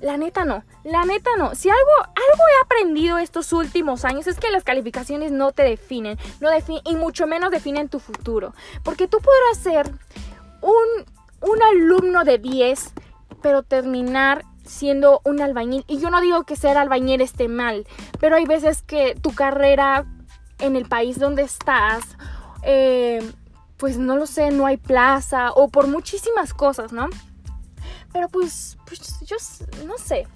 La 0.00 0.18
neta 0.18 0.44
no, 0.44 0.62
la 0.84 1.04
neta 1.06 1.30
no. 1.38 1.54
Si 1.54 1.70
algo, 1.70 1.90
algo 2.00 2.44
he 2.52 2.64
aprendido 2.64 3.16
estos 3.16 3.52
últimos 3.54 4.04
años 4.04 4.26
es 4.26 4.38
que 4.38 4.50
las 4.50 4.62
calificaciones 4.62 5.32
no 5.32 5.52
te 5.52 5.62
definen, 5.62 6.18
no 6.40 6.50
definen 6.50 6.82
y 6.84 6.96
mucho 6.96 7.26
menos 7.26 7.50
definen 7.50 7.88
tu 7.88 7.98
futuro. 7.98 8.54
Porque 8.82 9.08
tú 9.08 9.18
podrás 9.20 9.62
ser 9.62 9.90
un, 10.60 11.50
un 11.50 11.62
alumno 11.62 12.24
de 12.24 12.36
10, 12.38 12.92
pero 13.40 13.62
terminar 13.62 14.44
siendo 14.66 15.20
un 15.25 15.40
albañil. 15.40 15.85
Y 15.88 15.99
yo 15.99 16.11
no 16.11 16.20
digo 16.20 16.44
que 16.44 16.56
ser 16.56 16.76
albañil 16.76 17.20
esté 17.20 17.49
mal, 17.49 17.87
pero 18.20 18.37
hay 18.37 18.44
veces 18.44 18.82
que 18.82 19.14
tu 19.14 19.35
carrera 19.35 20.06
en 20.58 20.76
el 20.76 20.87
país 20.87 21.18
donde 21.18 21.42
estás, 21.42 22.04
eh, 22.62 23.20
pues 23.76 23.99
no 23.99 24.16
lo 24.16 24.26
sé, 24.26 24.50
no 24.50 24.66
hay 24.66 24.76
plaza 24.76 25.52
o 25.52 25.68
por 25.68 25.87
muchísimas 25.87 26.54
cosas, 26.54 26.92
¿no? 26.92 27.08
Pero 28.12 28.28
pues, 28.28 28.78
pues 28.87 29.20
yo 29.26 29.37
no 29.87 29.99
sé, 29.99 30.26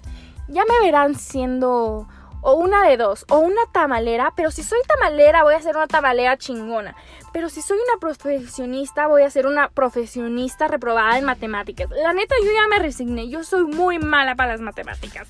ya 0.47 0.63
me 0.65 0.85
verán 0.85 1.15
siendo 1.15 2.07
o 2.41 2.53
una 2.53 2.87
de 2.87 2.97
dos, 2.97 3.25
o 3.29 3.37
una 3.37 3.61
tamalera, 3.71 4.33
pero 4.35 4.51
si 4.51 4.63
soy 4.63 4.79
tamalera 4.87 5.43
voy 5.43 5.53
a 5.53 5.61
ser 5.61 5.77
una 5.77 5.87
tamalera 5.87 6.37
chingona. 6.37 6.95
Pero 7.31 7.49
si 7.49 7.61
soy 7.61 7.77
una 7.77 7.99
profesionista 7.99 9.07
voy 9.07 9.23
a 9.23 9.29
ser 9.29 9.45
una 9.45 9.69
profesionista 9.69 10.67
reprobada 10.67 11.17
en 11.17 11.25
matemáticas. 11.25 11.89
La 11.91 12.13
neta 12.13 12.35
yo 12.43 12.51
ya 12.51 12.67
me 12.67 12.79
resigné, 12.79 13.29
yo 13.29 13.43
soy 13.43 13.63
muy 13.63 13.99
mala 13.99 14.35
para 14.35 14.53
las 14.53 14.61
matemáticas. 14.61 15.27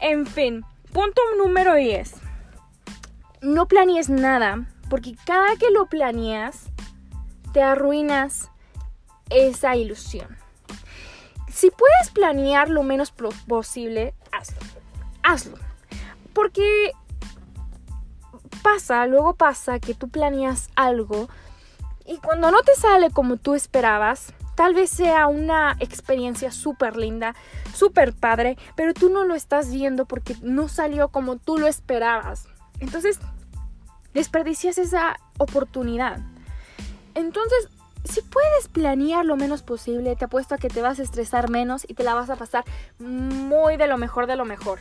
En 0.00 0.26
fin, 0.26 0.64
punto 0.92 1.22
número 1.38 1.74
10. 1.74 2.14
No 3.40 3.66
planees 3.66 4.08
nada, 4.08 4.66
porque 4.90 5.14
cada 5.24 5.56
que 5.56 5.70
lo 5.70 5.86
planeas, 5.86 6.66
te 7.52 7.62
arruinas 7.62 8.50
esa 9.30 9.76
ilusión. 9.76 10.36
Si 11.48 11.70
puedes 11.70 12.10
planear 12.10 12.68
lo 12.68 12.82
menos 12.82 13.12
posible, 13.12 14.14
hazlo. 14.32 14.58
Hazlo 15.22 15.63
porque 16.34 16.92
pasa, 18.62 19.06
luego 19.06 19.34
pasa 19.34 19.78
que 19.78 19.94
tú 19.94 20.08
planeas 20.08 20.68
algo 20.74 21.28
y 22.06 22.18
cuando 22.18 22.50
no 22.50 22.62
te 22.62 22.74
sale 22.74 23.10
como 23.10 23.36
tú 23.36 23.54
esperabas, 23.54 24.34
tal 24.54 24.74
vez 24.74 24.90
sea 24.90 25.26
una 25.26 25.76
experiencia 25.80 26.50
súper 26.50 26.96
linda, 26.96 27.34
súper 27.72 28.12
padre, 28.12 28.56
pero 28.76 28.92
tú 28.94 29.08
no 29.08 29.24
lo 29.24 29.34
estás 29.34 29.72
viendo 29.72 30.04
porque 30.04 30.36
no 30.42 30.68
salió 30.68 31.08
como 31.08 31.36
tú 31.36 31.58
lo 31.58 31.66
esperabas. 31.66 32.46
Entonces, 32.80 33.18
desperdicias 34.12 34.78
esa 34.78 35.16
oportunidad. 35.38 36.20
Entonces, 37.14 37.68
si 38.04 38.20
puedes 38.20 38.68
planear 38.68 39.24
lo 39.24 39.36
menos 39.36 39.62
posible, 39.62 40.14
te 40.16 40.26
apuesto 40.26 40.54
a 40.54 40.58
que 40.58 40.68
te 40.68 40.82
vas 40.82 40.98
a 40.98 41.02
estresar 41.02 41.48
menos 41.48 41.86
y 41.88 41.94
te 41.94 42.04
la 42.04 42.14
vas 42.14 42.28
a 42.28 42.36
pasar 42.36 42.64
muy 42.98 43.76
de 43.76 43.86
lo 43.86 43.96
mejor 43.96 44.26
de 44.26 44.36
lo 44.36 44.44
mejor. 44.44 44.80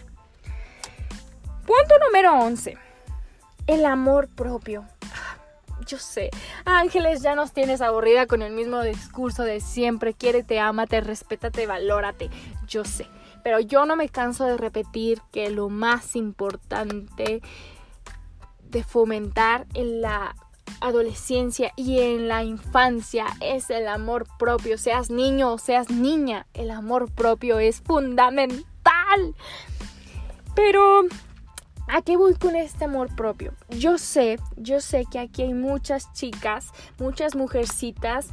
Punto 1.65 1.95
número 2.05 2.33
11. 2.39 2.77
El 3.67 3.85
amor 3.85 4.27
propio. 4.27 4.83
Yo 5.87 5.97
sé, 5.97 6.29
Ángeles, 6.65 7.21
ya 7.21 7.35
nos 7.35 7.53
tienes 7.53 7.81
aburrida 7.81 8.25
con 8.25 8.41
el 8.41 8.53
mismo 8.53 8.81
discurso 8.81 9.43
de 9.43 9.61
siempre, 9.61 10.13
quiérete, 10.13 10.59
ámate, 10.59 10.99
respétate, 10.99 11.65
valórate. 11.65 12.29
Yo 12.67 12.83
sé, 12.83 13.07
pero 13.43 13.59
yo 13.59 13.85
no 13.85 13.95
me 13.95 14.09
canso 14.09 14.45
de 14.45 14.57
repetir 14.57 15.21
que 15.31 15.49
lo 15.49 15.69
más 15.69 16.15
importante 16.15 17.41
de 18.69 18.83
fomentar 18.83 19.65
en 19.73 20.01
la 20.01 20.35
adolescencia 20.81 21.71
y 21.77 21.99
en 21.99 22.27
la 22.27 22.43
infancia 22.43 23.27
es 23.39 23.69
el 23.69 23.87
amor 23.87 24.25
propio. 24.37 24.77
Seas 24.77 25.09
niño 25.09 25.53
o 25.53 25.57
seas 25.57 25.89
niña, 25.89 26.45
el 26.53 26.71
amor 26.71 27.09
propio 27.11 27.59
es 27.59 27.81
fundamental. 27.81 28.65
Pero 30.55 31.03
¿A 31.87 32.01
qué 32.01 32.15
voy 32.15 32.35
con 32.35 32.55
este 32.55 32.85
amor 32.85 33.13
propio? 33.15 33.53
Yo 33.69 33.97
sé, 33.97 34.39
yo 34.55 34.79
sé 34.79 35.05
que 35.11 35.19
aquí 35.19 35.41
hay 35.41 35.53
muchas 35.53 36.11
chicas, 36.13 36.69
muchas 36.97 37.35
mujercitas 37.35 38.27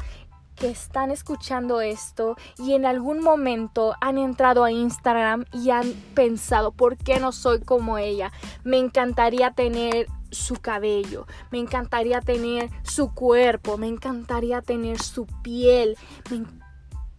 que 0.54 0.70
están 0.70 1.10
escuchando 1.10 1.80
esto 1.80 2.36
y 2.58 2.74
en 2.74 2.86
algún 2.86 3.20
momento 3.22 3.94
han 4.00 4.18
entrado 4.18 4.62
a 4.62 4.70
Instagram 4.70 5.46
y 5.52 5.70
han 5.70 5.92
pensado, 6.14 6.70
¿por 6.70 6.96
qué 6.96 7.18
no 7.18 7.32
soy 7.32 7.60
como 7.60 7.98
ella? 7.98 8.30
Me 8.62 8.78
encantaría 8.78 9.50
tener 9.52 10.06
su 10.30 10.56
cabello, 10.56 11.26
me 11.50 11.58
encantaría 11.58 12.20
tener 12.20 12.70
su 12.84 13.12
cuerpo, 13.12 13.78
me 13.78 13.88
encantaría 13.88 14.62
tener 14.62 15.00
su 15.00 15.26
piel, 15.42 15.96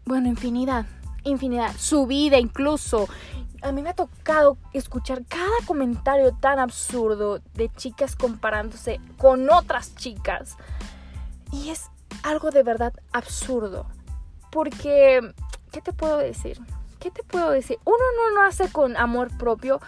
bueno, 0.05 0.29
infinidad, 0.29 0.85
infinidad, 1.23 1.75
su 1.77 2.07
vida 2.07 2.37
incluso 2.37 3.09
a 3.61 3.71
mí 3.71 3.81
me 3.81 3.91
ha 3.91 3.93
tocado 3.93 4.57
escuchar 4.73 5.23
cada 5.25 5.65
comentario 5.65 6.33
tan 6.33 6.59
absurdo 6.59 7.39
de 7.53 7.69
chicas 7.69 8.15
comparándose 8.15 8.99
con 9.17 9.49
otras 9.49 9.95
chicas. 9.95 10.57
Y 11.51 11.69
es 11.69 11.89
algo 12.23 12.51
de 12.51 12.63
verdad 12.63 12.93
absurdo. 13.11 13.85
Porque, 14.51 15.21
¿qué 15.71 15.81
te 15.81 15.93
puedo 15.93 16.17
decir? 16.17 16.59
¿Qué 16.99 17.11
te 17.11 17.23
puedo 17.23 17.51
decir? 17.51 17.77
Uno 17.85 17.97
no 17.97 18.43
nace 18.43 18.71
con 18.71 18.97
amor 18.97 19.35
propio. 19.37 19.79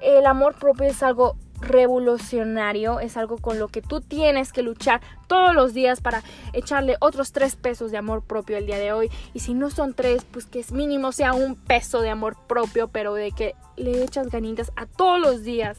El 0.00 0.26
amor 0.26 0.56
propio 0.58 0.86
es 0.86 1.02
algo 1.02 1.36
revolucionario, 1.60 3.00
es 3.00 3.16
algo 3.16 3.38
con 3.38 3.58
lo 3.58 3.68
que 3.68 3.82
tú 3.82 4.00
tienes 4.00 4.52
que 4.52 4.62
luchar 4.62 5.00
todos 5.26 5.54
los 5.54 5.74
días 5.74 6.00
para 6.00 6.22
echarle 6.52 6.96
otros 7.00 7.32
tres 7.32 7.56
pesos 7.56 7.90
de 7.90 7.98
amor 7.98 8.22
propio 8.22 8.56
el 8.56 8.66
día 8.66 8.78
de 8.78 8.92
hoy. 8.92 9.10
Y 9.34 9.40
si 9.40 9.54
no 9.54 9.70
son 9.70 9.94
tres, 9.94 10.24
pues 10.24 10.46
que 10.46 10.60
es 10.60 10.72
mínimo 10.72 11.12
sea 11.12 11.32
un 11.32 11.56
peso 11.56 12.00
de 12.00 12.10
amor 12.10 12.36
propio, 12.46 12.88
pero 12.88 13.14
de 13.14 13.32
que 13.32 13.54
le 13.76 14.02
echas 14.02 14.30
ganitas 14.30 14.72
a 14.76 14.86
todos 14.86 15.20
los 15.20 15.44
días 15.44 15.78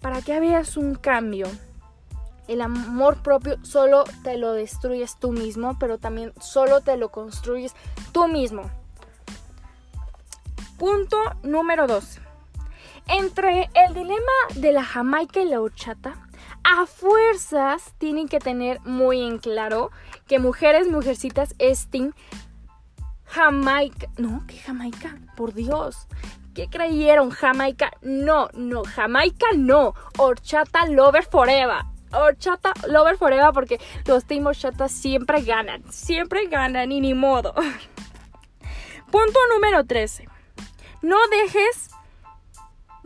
para 0.00 0.22
que 0.22 0.38
veas 0.40 0.76
un 0.76 0.94
cambio. 0.94 1.46
El 2.48 2.60
amor 2.60 3.22
propio 3.22 3.56
solo 3.64 4.04
te 4.22 4.36
lo 4.36 4.52
destruyes 4.52 5.18
tú 5.18 5.32
mismo, 5.32 5.76
pero 5.80 5.98
también 5.98 6.32
solo 6.40 6.80
te 6.80 6.96
lo 6.96 7.10
construyes 7.10 7.74
tú 8.12 8.28
mismo. 8.28 8.70
Punto 10.78 11.16
número 11.42 11.86
2. 11.86 12.20
Entre 13.08 13.70
el 13.74 13.94
dilema 13.94 14.32
de 14.56 14.72
la 14.72 14.82
Jamaica 14.82 15.40
y 15.40 15.44
la 15.44 15.60
horchata, 15.60 16.16
a 16.64 16.86
fuerzas 16.86 17.94
tienen 17.98 18.28
que 18.28 18.40
tener 18.40 18.80
muy 18.80 19.22
en 19.22 19.38
claro 19.38 19.90
que 20.26 20.40
mujeres, 20.40 20.88
mujercitas 20.90 21.54
es 21.58 21.88
Jamaica. 23.26 24.08
No, 24.16 24.44
¿qué 24.48 24.58
Jamaica? 24.58 25.16
Por 25.36 25.54
Dios. 25.54 26.08
¿Qué 26.54 26.68
creyeron? 26.68 27.30
Jamaica. 27.30 27.92
No, 28.02 28.48
no, 28.54 28.82
Jamaica 28.82 29.46
no. 29.56 29.94
Horchata 30.16 30.86
Lover 30.86 31.24
Forever. 31.24 31.82
Horchata 32.12 32.72
Lover 32.88 33.16
Forever 33.18 33.52
porque 33.52 33.78
los 34.06 34.24
Team 34.24 34.46
Horchata 34.46 34.88
siempre 34.88 35.42
ganan. 35.42 35.84
Siempre 35.92 36.46
ganan 36.46 36.90
y 36.90 37.00
ni 37.00 37.14
modo. 37.14 37.54
Punto 39.10 39.38
número 39.52 39.84
13. 39.84 40.26
No 41.02 41.18
dejes. 41.30 41.90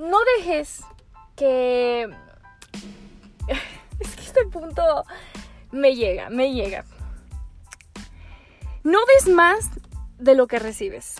No 0.00 0.16
dejes 0.38 0.82
que. 1.36 2.08
Es 4.00 4.16
que 4.16 4.22
este 4.22 4.46
punto 4.46 5.04
me 5.72 5.94
llega, 5.94 6.30
me 6.30 6.54
llega. 6.54 6.86
No 8.82 8.98
des 9.04 9.28
más 9.28 9.68
de 10.18 10.34
lo 10.34 10.46
que 10.46 10.58
recibes. 10.58 11.16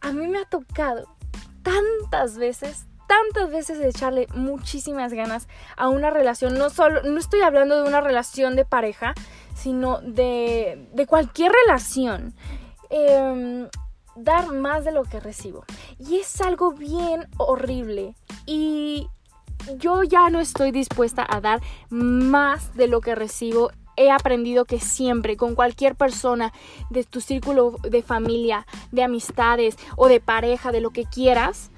A 0.00 0.12
mí 0.12 0.28
me 0.28 0.38
ha 0.38 0.44
tocado 0.44 1.08
tantas 1.64 2.38
veces, 2.38 2.86
tantas 3.08 3.50
veces 3.50 3.80
echarle 3.80 4.28
muchísimas 4.32 5.12
ganas 5.12 5.48
a 5.76 5.88
una 5.88 6.10
relación. 6.10 6.56
No 6.56 6.70
solo, 6.70 7.02
no 7.02 7.18
estoy 7.18 7.40
hablando 7.40 7.82
de 7.82 7.88
una 7.88 8.00
relación 8.00 8.54
de 8.54 8.64
pareja, 8.64 9.12
sino 9.56 10.00
de, 10.02 10.88
de 10.92 11.06
cualquier 11.06 11.50
relación. 11.66 12.32
Em, 12.90 13.68
dar 14.16 14.52
más 14.52 14.84
de 14.84 14.92
lo 14.92 15.04
que 15.04 15.20
recibo. 15.20 15.64
Y 15.98 16.16
es 16.16 16.40
algo 16.40 16.72
bien 16.72 17.26
horrible. 17.36 18.14
Y 18.46 19.08
yo 19.78 20.02
ya 20.02 20.30
no 20.30 20.40
estoy 20.40 20.70
dispuesta 20.70 21.26
a 21.28 21.40
dar 21.40 21.60
más 21.90 22.74
de 22.74 22.88
lo 22.88 23.00
que 23.00 23.14
recibo 23.14 23.70
he 23.96 24.10
aprendido 24.10 24.64
que 24.64 24.78
siempre 24.78 25.36
con 25.36 25.54
cualquier 25.54 25.94
persona 25.94 26.52
de 26.90 27.04
tu 27.04 27.20
círculo 27.20 27.76
de 27.82 28.02
familia, 28.02 28.66
de 28.92 29.02
amistades 29.02 29.76
o 29.96 30.08
de 30.08 30.20
pareja, 30.20 30.70
de 30.70 30.80
lo 30.80 30.90
que 30.90 31.04
quieras, 31.04 31.70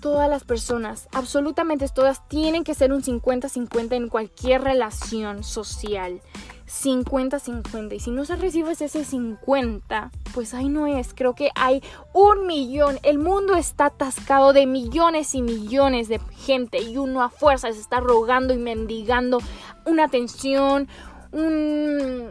todas 0.00 0.28
las 0.28 0.44
personas, 0.44 1.08
absolutamente 1.12 1.86
todas, 1.88 2.28
tienen 2.28 2.64
que 2.64 2.74
ser 2.74 2.92
un 2.92 3.02
50-50 3.02 3.94
en 3.94 4.08
cualquier 4.08 4.62
relación 4.62 5.44
social. 5.44 6.20
50-50. 6.66 7.94
Y 7.94 8.00
si 8.00 8.10
no 8.10 8.24
se 8.24 8.36
recibes 8.36 8.80
ese 8.80 9.04
50, 9.04 10.10
pues 10.32 10.54
ahí 10.54 10.68
no 10.68 10.86
es. 10.86 11.14
Creo 11.14 11.34
que 11.34 11.50
hay 11.54 11.82
un 12.12 12.46
millón. 12.46 12.98
El 13.02 13.18
mundo 13.18 13.54
está 13.56 13.86
atascado 13.86 14.52
de 14.52 14.66
millones 14.66 15.34
y 15.34 15.42
millones 15.42 16.08
de 16.08 16.20
gente. 16.36 16.80
Y 16.80 16.96
uno 16.96 17.22
a 17.22 17.28
fuerzas 17.28 17.76
está 17.76 18.00
rogando 18.00 18.54
y 18.54 18.58
mendigando 18.58 19.38
una 19.84 20.04
atención, 20.04 20.88
un... 21.32 22.30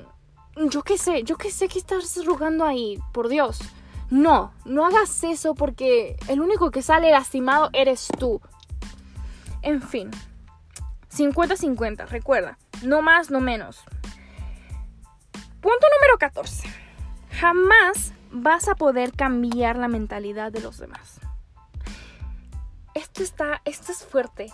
Yo 0.69 0.83
qué 0.83 0.99
sé, 0.99 1.23
yo 1.23 1.35
qué 1.35 1.49
sé 1.49 1.67
que 1.67 1.79
estás 1.79 2.23
rogando 2.25 2.63
ahí, 2.63 2.99
por 3.11 3.27
Dios. 3.27 3.59
No, 4.11 4.53
no 4.65 4.85
hagas 4.85 5.23
eso 5.23 5.55
porque 5.55 6.15
el 6.27 6.41
único 6.41 6.69
que 6.69 6.83
sale 6.83 7.09
lastimado 7.09 7.69
eres 7.73 8.07
tú. 8.19 8.39
En 9.63 9.81
fin, 9.81 10.11
50-50, 11.11 12.07
recuerda, 12.07 12.59
no 12.83 13.01
más, 13.01 13.31
no 13.31 13.39
menos. 13.39 13.83
Punto 15.63 15.87
número 15.97 16.17
14. 16.19 16.67
Jamás 17.39 18.11
vas 18.31 18.67
a 18.67 18.75
poder 18.75 19.13
cambiar 19.13 19.77
la 19.77 19.87
mentalidad 19.87 20.51
de 20.51 20.59
los 20.59 20.77
demás. 20.77 21.21
Esto 22.93 23.23
está, 23.23 23.61
esto 23.63 23.93
es 23.93 24.03
fuerte. 24.03 24.51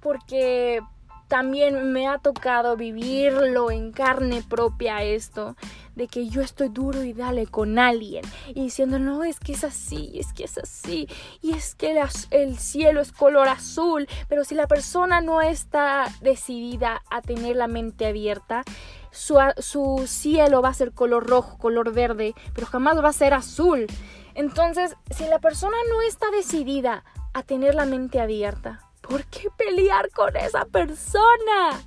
Porque 0.00 0.80
también 1.28 1.92
me 1.92 2.08
ha 2.08 2.18
tocado 2.18 2.76
vivirlo 2.76 3.70
en 3.70 3.92
carne 3.92 4.42
propia 4.42 5.04
esto, 5.04 5.54
de 5.94 6.08
que 6.08 6.28
yo 6.28 6.42
estoy 6.42 6.70
duro 6.70 7.04
y 7.04 7.12
dale 7.12 7.46
con 7.46 7.78
alguien 7.78 8.24
y 8.48 8.62
diciendo, 8.62 8.98
no, 8.98 9.24
es 9.24 9.40
que 9.40 9.52
es 9.52 9.64
así, 9.64 10.12
es 10.14 10.32
que 10.32 10.44
es 10.44 10.58
así, 10.58 11.08
y 11.40 11.52
es 11.52 11.74
que 11.74 12.00
el 12.30 12.58
cielo 12.58 13.00
es 13.00 13.12
color 13.12 13.48
azul, 13.48 14.06
pero 14.28 14.44
si 14.44 14.54
la 14.54 14.66
persona 14.66 15.20
no 15.20 15.40
está 15.40 16.06
decidida 16.20 17.02
a 17.10 17.22
tener 17.22 17.56
la 17.56 17.66
mente 17.66 18.06
abierta, 18.06 18.62
su, 19.16 20.04
cielo 20.06 20.62
va 20.62 20.68
a 20.68 20.74
ser 20.74 20.92
color 20.92 21.26
rojo, 21.26 21.58
color 21.58 21.92
verde, 21.92 22.34
pero 22.54 22.66
jamás 22.66 23.02
va 23.02 23.08
a 23.08 23.12
ser 23.12 23.34
azul. 23.34 23.86
Entonces, 24.34 24.96
si 25.10 25.24
la 25.24 25.38
persona 25.38 25.76
no 25.90 26.02
está 26.02 26.30
decidida 26.30 27.04
a 27.32 27.42
tener 27.42 27.74
la 27.74 27.86
mente 27.86 28.20
abierta, 28.20 28.80
¿por 29.00 29.24
qué 29.24 29.48
pelear 29.56 30.10
con 30.10 30.36
esa 30.36 30.66
persona? 30.66 31.82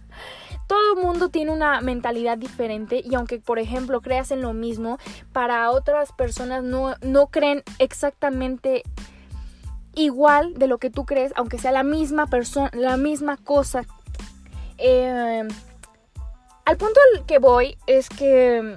Todo 0.67 0.93
el 0.93 1.03
mundo 1.03 1.29
tiene 1.29 1.51
una 1.51 1.81
mentalidad 1.81 2.37
diferente 2.37 3.01
y 3.03 3.15
aunque 3.15 3.39
por 3.39 3.57
ejemplo 3.57 4.01
creas 4.01 4.31
en 4.31 4.41
lo 4.41 4.53
mismo, 4.53 4.99
para 5.31 5.71
otras 5.71 6.11
personas 6.11 6.63
no, 6.63 6.95
no 7.01 7.27
creen 7.27 7.63
exactamente 7.79 8.83
igual 9.95 10.53
de 10.55 10.67
lo 10.67 10.77
que 10.77 10.89
tú 10.89 11.05
crees, 11.05 11.33
aunque 11.35 11.57
sea 11.57 11.71
la 11.71 11.83
misma 11.83 12.27
persona, 12.27 12.69
la 12.73 12.97
misma 12.97 13.37
cosa. 13.37 13.83
Eh, 14.77 15.47
al 16.69 16.77
punto 16.77 16.99
al 17.15 17.25
que 17.25 17.39
voy 17.39 17.79
es 17.87 18.09
que 18.09 18.61
mm, 18.61 18.75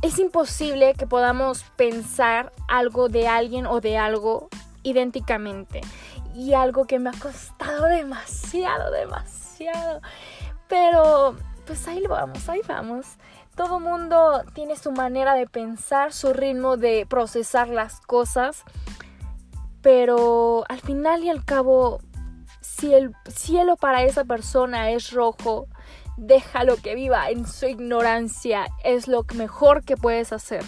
es 0.00 0.18
imposible 0.18 0.94
que 0.94 1.06
podamos 1.06 1.64
pensar 1.76 2.50
algo 2.66 3.10
de 3.10 3.28
alguien 3.28 3.66
o 3.66 3.82
de 3.82 3.98
algo 3.98 4.48
idénticamente. 4.82 5.82
Y 6.34 6.54
algo 6.54 6.86
que 6.86 6.98
me 6.98 7.10
ha 7.10 7.12
costado 7.12 7.84
demasiado, 7.84 8.90
demasiado. 8.90 10.00
Pero 10.66 11.36
pues 11.66 11.86
ahí 11.88 12.06
vamos, 12.08 12.48
ahí 12.48 12.62
vamos. 12.66 13.06
Todo 13.54 13.80
mundo 13.80 14.44
tiene 14.54 14.76
su 14.76 14.92
manera 14.92 15.34
de 15.34 15.46
pensar, 15.46 16.14
su 16.14 16.32
ritmo 16.32 16.78
de 16.78 17.04
procesar 17.04 17.68
las 17.68 18.00
cosas. 18.00 18.64
Pero 19.82 20.64
al 20.70 20.80
final 20.80 21.22
y 21.22 21.28
al 21.28 21.44
cabo 21.44 22.00
si 22.78 22.94
el 22.94 23.14
cielo 23.28 23.76
para 23.76 24.04
esa 24.04 24.24
persona 24.24 24.90
es 24.90 25.10
rojo, 25.10 25.66
déjalo 26.16 26.76
que 26.76 26.94
viva 26.94 27.28
en 27.30 27.46
su 27.46 27.66
ignorancia. 27.66 28.66
Es 28.84 29.08
lo 29.08 29.24
mejor 29.34 29.84
que 29.84 29.96
puedes 29.96 30.32
hacer. 30.32 30.64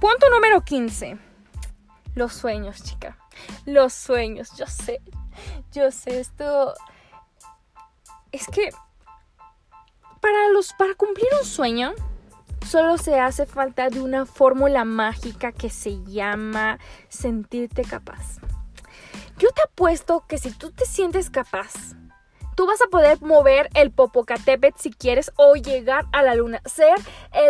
Punto 0.00 0.28
número 0.30 0.60
15. 0.62 1.18
Los 2.14 2.34
sueños, 2.34 2.82
chica. 2.82 3.16
Los 3.64 3.92
sueños. 3.92 4.50
Yo 4.56 4.66
sé. 4.66 5.00
Yo 5.72 5.90
sé. 5.90 6.20
Esto. 6.20 6.74
Es 8.32 8.46
que. 8.48 8.70
Para 10.20 10.48
los. 10.52 10.72
Para 10.74 10.94
cumplir 10.94 11.28
un 11.40 11.46
sueño. 11.46 11.94
Solo 12.66 12.96
se 12.98 13.18
hace 13.18 13.46
falta 13.46 13.90
de 13.90 14.00
una 14.00 14.24
fórmula 14.24 14.84
mágica 14.84 15.52
que 15.52 15.68
se 15.68 16.02
llama 16.04 16.78
sentirte 17.08 17.82
capaz. 17.82 18.40
Yo 19.38 19.50
te 19.50 19.62
apuesto 19.62 20.24
que 20.28 20.38
si 20.38 20.52
tú 20.52 20.70
te 20.70 20.84
sientes 20.84 21.28
capaz, 21.28 21.72
tú 22.54 22.66
vas 22.66 22.80
a 22.82 22.86
poder 22.86 23.20
mover 23.20 23.68
el 23.74 23.90
Popocatépetl 23.90 24.78
si 24.78 24.92
quieres 24.92 25.32
o 25.36 25.54
llegar 25.56 26.06
a 26.12 26.22
la 26.22 26.36
luna. 26.36 26.62
Ser 26.66 26.94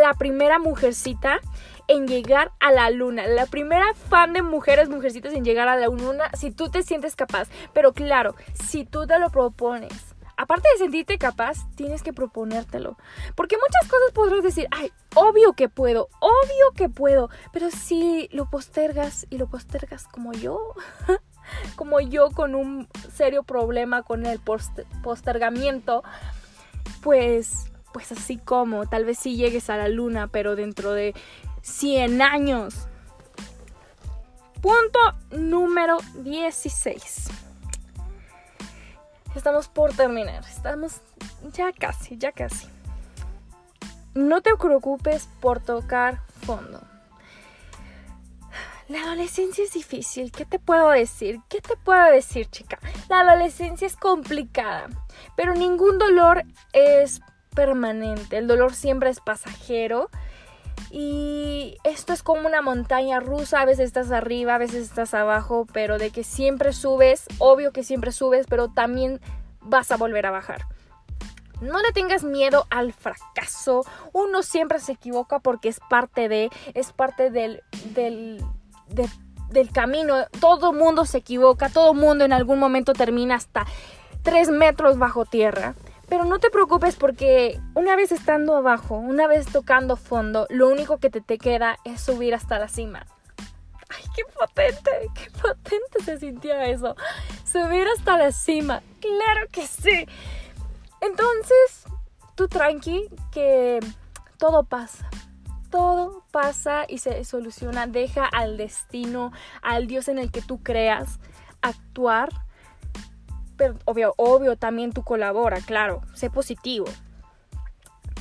la 0.00 0.14
primera 0.14 0.58
mujercita 0.58 1.40
en 1.86 2.08
llegar 2.08 2.52
a 2.60 2.72
la 2.72 2.88
luna. 2.90 3.26
La 3.26 3.44
primera 3.44 3.92
fan 4.08 4.32
de 4.32 4.40
mujeres, 4.40 4.88
mujercitas 4.88 5.34
en 5.34 5.44
llegar 5.44 5.68
a 5.68 5.76
la 5.76 5.86
luna 5.86 6.30
si 6.32 6.50
tú 6.50 6.70
te 6.70 6.82
sientes 6.82 7.16
capaz. 7.16 7.48
Pero 7.74 7.92
claro, 7.92 8.34
si 8.54 8.84
tú 8.86 9.06
te 9.06 9.18
lo 9.18 9.28
propones. 9.30 9.92
Aparte 10.36 10.68
de 10.72 10.78
sentirte 10.78 11.18
capaz, 11.18 11.58
tienes 11.76 12.02
que 12.02 12.12
proponértelo. 12.12 12.96
Porque 13.36 13.56
muchas 13.56 13.90
cosas 13.90 14.10
podrás 14.12 14.42
decir, 14.42 14.66
ay, 14.72 14.90
obvio 15.14 15.52
que 15.52 15.68
puedo, 15.68 16.08
obvio 16.18 16.72
que 16.74 16.88
puedo. 16.88 17.28
Pero 17.52 17.70
si 17.70 18.28
lo 18.32 18.50
postergas 18.50 19.26
y 19.30 19.38
lo 19.38 19.46
postergas 19.48 20.08
como 20.08 20.32
yo, 20.32 20.74
como 21.76 22.00
yo 22.00 22.30
con 22.30 22.54
un 22.54 22.88
serio 23.12 23.42
problema 23.42 24.02
con 24.02 24.26
el 24.26 24.40
postergamiento, 25.02 26.02
pues, 27.02 27.66
pues 27.92 28.12
así 28.12 28.38
como, 28.38 28.86
tal 28.86 29.04
vez 29.04 29.18
sí 29.18 29.36
llegues 29.36 29.70
a 29.70 29.76
la 29.76 29.88
luna, 29.88 30.28
pero 30.28 30.56
dentro 30.56 30.92
de 30.92 31.14
100 31.62 32.22
años. 32.22 32.88
Punto 34.60 34.98
número 35.30 35.98
16. 36.16 37.28
Estamos 39.34 39.68
por 39.68 39.92
terminar, 39.92 40.44
estamos 40.46 41.02
ya 41.52 41.72
casi, 41.72 42.16
ya 42.16 42.32
casi. 42.32 42.68
No 44.14 44.42
te 44.42 44.56
preocupes 44.56 45.28
por 45.40 45.60
tocar 45.60 46.20
fondo. 46.46 46.80
La 48.88 49.00
adolescencia 49.00 49.64
es 49.64 49.72
difícil, 49.72 50.30
¿qué 50.30 50.44
te 50.44 50.58
puedo 50.58 50.90
decir? 50.90 51.40
¿Qué 51.48 51.62
te 51.62 51.74
puedo 51.76 52.04
decir, 52.10 52.48
chica? 52.50 52.78
La 53.08 53.20
adolescencia 53.20 53.86
es 53.86 53.96
complicada, 53.96 54.88
pero 55.36 55.54
ningún 55.54 55.98
dolor 55.98 56.42
es 56.74 57.22
permanente, 57.54 58.36
el 58.36 58.46
dolor 58.46 58.74
siempre 58.74 59.08
es 59.08 59.20
pasajero 59.20 60.10
y 60.90 61.78
esto 61.82 62.12
es 62.12 62.22
como 62.22 62.46
una 62.46 62.60
montaña 62.60 63.20
rusa, 63.20 63.62
a 63.62 63.64
veces 63.64 63.86
estás 63.86 64.10
arriba, 64.10 64.56
a 64.56 64.58
veces 64.58 64.82
estás 64.82 65.14
abajo, 65.14 65.66
pero 65.72 65.96
de 65.96 66.10
que 66.10 66.22
siempre 66.22 66.74
subes, 66.74 67.24
obvio 67.38 67.72
que 67.72 67.84
siempre 67.84 68.12
subes, 68.12 68.46
pero 68.48 68.68
también 68.68 69.18
vas 69.62 69.90
a 69.92 69.96
volver 69.96 70.26
a 70.26 70.30
bajar. 70.30 70.66
No 71.60 71.80
le 71.80 71.92
tengas 71.92 72.24
miedo 72.24 72.66
al 72.68 72.92
fracaso. 72.92 73.86
Uno 74.12 74.42
siempre 74.42 74.80
se 74.80 74.92
equivoca 74.92 75.38
porque 75.38 75.68
es 75.68 75.80
parte 75.88 76.28
de, 76.28 76.50
es 76.74 76.92
parte 76.92 77.30
del, 77.30 77.62
del, 77.94 78.44
del 78.88 79.70
camino. 79.70 80.26
Todo 80.40 80.72
mundo 80.72 81.04
se 81.04 81.18
equivoca, 81.18 81.68
todo 81.68 81.94
mundo 81.94 82.24
en 82.24 82.32
algún 82.32 82.58
momento 82.58 82.92
termina 82.92 83.36
hasta 83.36 83.66
tres 84.22 84.50
metros 84.50 84.98
bajo 84.98 85.24
tierra. 85.24 85.74
Pero 86.08 86.24
no 86.24 86.38
te 86.38 86.50
preocupes 86.50 86.96
porque 86.96 87.60
una 87.74 87.96
vez 87.96 88.12
estando 88.12 88.56
abajo, 88.56 88.96
una 88.96 89.26
vez 89.26 89.46
tocando 89.46 89.96
fondo, 89.96 90.46
lo 90.50 90.68
único 90.68 90.98
que 90.98 91.08
te, 91.08 91.20
te 91.20 91.38
queda 91.38 91.78
es 91.84 92.00
subir 92.00 92.34
hasta 92.34 92.58
la 92.58 92.68
cima. 92.68 93.06
¡Ay, 93.88 94.04
qué 94.14 94.22
potente! 94.38 94.90
¡Qué 95.14 95.30
potente 95.30 96.02
se 96.04 96.18
sintió 96.18 96.54
eso! 96.60 96.94
Subir 97.44 97.86
hasta 97.96 98.18
la 98.18 98.32
cima. 98.32 98.82
¡Claro 99.00 99.48
que 99.50 99.66
sí! 99.66 100.06
Entonces, 101.00 101.84
tú 102.34 102.48
tranqui 102.48 103.08
que 103.30 103.80
todo 104.38 104.64
pasa 104.64 105.08
todo 105.74 106.22
pasa 106.30 106.84
y 106.86 106.98
se 106.98 107.24
soluciona. 107.24 107.88
Deja 107.88 108.26
al 108.26 108.56
destino, 108.56 109.32
al 109.60 109.88
Dios 109.88 110.06
en 110.06 110.18
el 110.18 110.30
que 110.30 110.40
tú 110.40 110.62
creas, 110.62 111.18
actuar. 111.62 112.28
Pero 113.56 113.74
obvio, 113.84 114.14
obvio, 114.16 114.56
también 114.56 114.92
tú 114.92 115.02
colabora, 115.02 115.60
claro, 115.60 116.02
sé 116.14 116.30
positivo. 116.30 116.84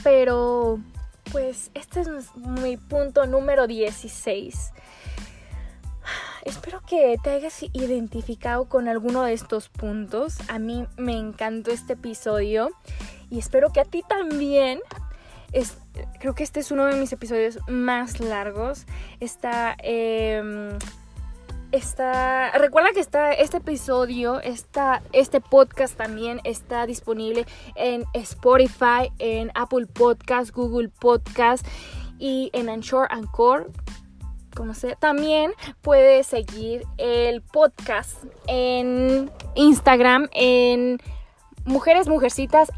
Pero, 0.04 0.80
pues, 1.32 1.70
este 1.76 2.02
es 2.02 2.36
mi 2.36 2.78
punto 2.78 3.28
número 3.28 3.68
16. 3.68 4.72
Espero 6.46 6.82
que 6.82 7.18
te 7.24 7.30
hayas 7.30 7.62
identificado 7.72 8.68
con 8.68 8.88
alguno 8.88 9.22
de 9.22 9.34
estos 9.34 9.70
puntos. 9.70 10.38
A 10.50 10.58
mí 10.58 10.88
me 10.98 11.16
encantó 11.16 11.70
este 11.70 11.94
episodio 11.94 12.72
y 13.30 13.38
espero 13.38 13.72
que 13.72 13.80
a 13.80 13.86
ti 13.86 14.04
también 14.10 14.80
creo 16.20 16.36
que 16.36 16.44
este 16.44 16.60
es 16.60 16.72
uno 16.72 16.86
de 16.86 16.96
mis 16.96 17.12
episodios 17.14 17.60
más 17.68 18.20
largos. 18.20 18.86
Está... 19.20 19.76
Em, 19.80 20.78
está, 21.74 22.52
recuerda 22.52 22.92
que 22.94 23.00
está 23.00 23.34
este 23.34 23.58
episodio, 23.58 24.40
está, 24.40 25.02
este 25.12 25.42
podcast 25.42 25.98
también 25.98 26.40
está 26.44 26.86
disponible 26.86 27.46
en 27.76 28.06
Spotify, 28.14 29.12
en 29.18 29.52
Apple 29.56 29.88
Podcast, 29.88 30.52
Google 30.52 30.90
Podcast 30.90 31.66
y 32.20 32.52
en 32.54 32.70
Anchor 32.70 33.08
Anchor. 33.10 33.72
Como 34.56 34.76
sea. 34.76 34.96
También 34.96 35.52
puedes 35.82 36.28
seguir 36.28 36.86
el 37.00 37.42
podcast 37.42 38.24
en 38.46 39.32
Instagram 39.56 40.30
en 40.32 41.00
mujeres 41.66 42.08
mujercitas 42.08 42.72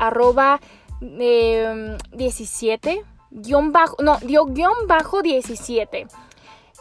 arroba 1.01 1.97
17, 2.11 3.03
guion 3.31 3.71
bajo, 3.71 3.95
no, 4.01 4.17
dio 4.19 4.45
guion 4.45 4.87
bajo 4.87 5.21
17. 5.21 6.07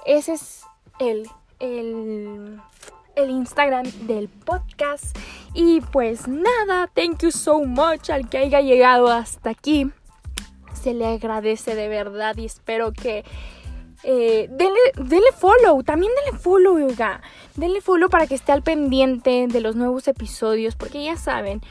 Ese 0.07 0.33
es 0.35 0.63
el, 0.99 1.29
el, 1.61 2.61
el 3.17 3.31
Instagram 3.31 3.85
del 4.07 4.29
podcast. 4.29 5.17
Y 5.55 5.81
pues 5.81 6.29
nada, 6.29 6.91
thank 6.95 7.23
you 7.23 7.31
so 7.31 7.61
much 7.61 8.11
al 8.11 8.29
que 8.29 8.39
haya 8.39 8.61
llegado 8.61 9.09
hasta 9.09 9.51
aquí. 9.51 9.91
Se 10.73 10.95
le 10.95 11.07
agradece 11.07 11.75
de 11.75 11.89
verdad 11.89 12.37
y 12.37 12.45
espero 12.45 12.93
que 12.93 13.25
eh, 14.07 14.49
denle, 14.51 15.33
follow, 15.39 15.83
también 15.83 16.13
denle 16.25 16.39
follow, 16.39 16.79
yoga. 16.79 17.23
Denle 17.57 17.81
follow 17.81 18.11
para 18.11 18.27
que 18.27 18.35
esté 18.35 18.53
al 18.53 18.63
pendiente 18.63 19.47
de 19.49 19.61
los 19.61 19.77
nuevos 19.77 20.09
episodios, 20.09 20.77
porque 20.77 21.03
ya 21.03 21.17
saben, 21.17 21.63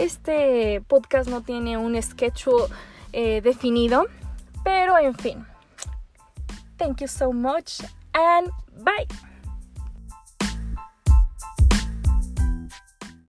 este 0.00 0.80
podcast 0.86 1.28
no 1.28 1.42
tiene 1.42 1.76
un 1.76 2.00
sketch 2.02 2.46
eh, 3.12 3.40
definido, 3.42 4.06
pero 4.64 4.98
en 4.98 5.14
fin. 5.14 5.46
Thank 6.76 7.00
you 7.00 7.08
so 7.08 7.32
much 7.32 7.82
and 8.14 8.50
bye. 8.82 9.29